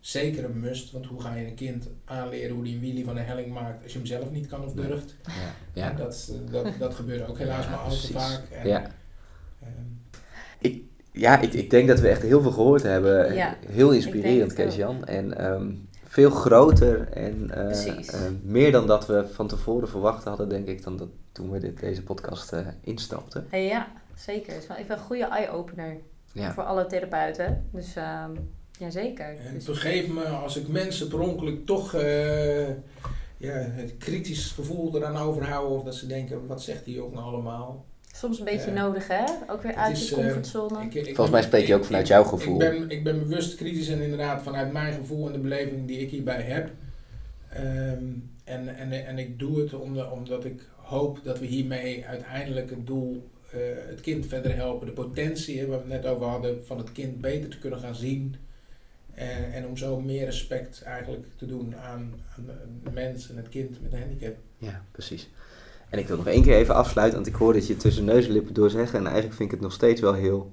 [0.00, 0.92] zeker een must.
[0.92, 3.82] Want hoe ga je een kind aanleren hoe die een wheelie van een helling maakt
[3.82, 5.14] als je hem zelf niet kan of durft?
[5.26, 5.92] Ja, ja.
[5.92, 8.42] dat, dat, dat gebeurt ook helaas maar al te vaak.
[8.50, 8.90] En, ja.
[9.62, 10.00] Um,
[10.58, 13.32] ik, ja, ik, ik denk dat we echt heel veel gehoord hebben.
[13.66, 15.04] heel inspirerend, Kees-Jan.
[15.04, 18.02] En um, veel groter en uh, uh,
[18.42, 21.80] meer dan dat we van tevoren verwacht hadden, denk ik, dan dat toen we dit,
[21.80, 23.46] deze podcast uh, instapten.
[23.50, 24.52] Hey, ja, zeker.
[24.52, 25.96] Het is wel even een goede eye-opener
[26.32, 26.52] ja.
[26.52, 27.68] voor alle therapeuten.
[27.72, 29.36] Dus um, ja, zeker.
[29.36, 29.64] En dus...
[29.64, 31.92] vergeef me als ik mensen per ongeluk toch
[33.36, 37.84] ja, het kritisch gevoel eraan overhouden of dat ze denken, wat zegt die jongen allemaal?
[38.20, 39.24] Soms een beetje nodig, hè?
[39.46, 40.84] Ook weer uit je comfortzone.
[40.84, 42.62] Ik, ik, Volgens mij spreek je ook vanuit jouw gevoel.
[42.62, 45.98] Ik ben, ik ben bewust kritisch en inderdaad vanuit mijn gevoel en de beleving die
[45.98, 46.70] ik hierbij heb.
[47.56, 49.74] Um, en, en, en ik doe het
[50.10, 54.92] omdat ik hoop dat we hiermee uiteindelijk het doel, uh, het kind verder helpen, de
[54.92, 58.36] potentie waar we het net over hadden, van het kind beter te kunnen gaan zien.
[59.14, 62.44] En, en om zo meer respect eigenlijk te doen aan, aan
[62.84, 64.36] de mens en het kind met een handicap.
[64.58, 65.28] Ja, precies.
[65.90, 68.26] En ik wil nog één keer even afsluiten, want ik hoor dat je tussen neus
[68.26, 68.98] en lippen door zeggen.
[68.98, 70.50] En eigenlijk vind ik het nog steeds wel heel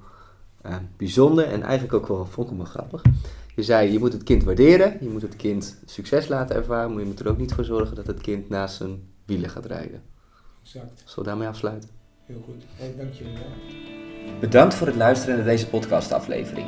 [0.65, 3.01] uh, bijzonder en eigenlijk ook wel volkomen grappig.
[3.55, 6.99] Je zei, je moet het kind waarderen, je moet het kind succes laten ervaren, maar
[6.99, 10.01] je moet er ook niet voor zorgen dat het kind naast zijn wielen gaat rijden.
[10.63, 11.01] Exact.
[11.05, 11.89] Zullen we daarmee afsluiten?
[12.25, 12.63] Heel goed.
[12.75, 14.39] Hey, dank je wel.
[14.39, 16.67] Bedankt voor het luisteren naar deze podcastaflevering.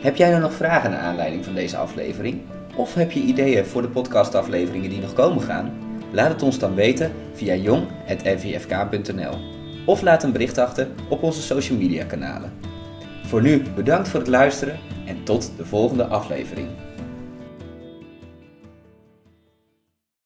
[0.00, 2.40] Heb jij nou nog vragen naar aanleiding van deze aflevering?
[2.76, 5.89] Of heb je ideeën voor de podcastafleveringen die nog komen gaan?
[6.12, 9.34] Laat het ons dan weten via jong.nvfk.nl
[9.86, 12.52] of laat een bericht achter op onze social media kanalen.
[13.24, 16.68] Voor nu bedankt voor het luisteren en tot de volgende aflevering.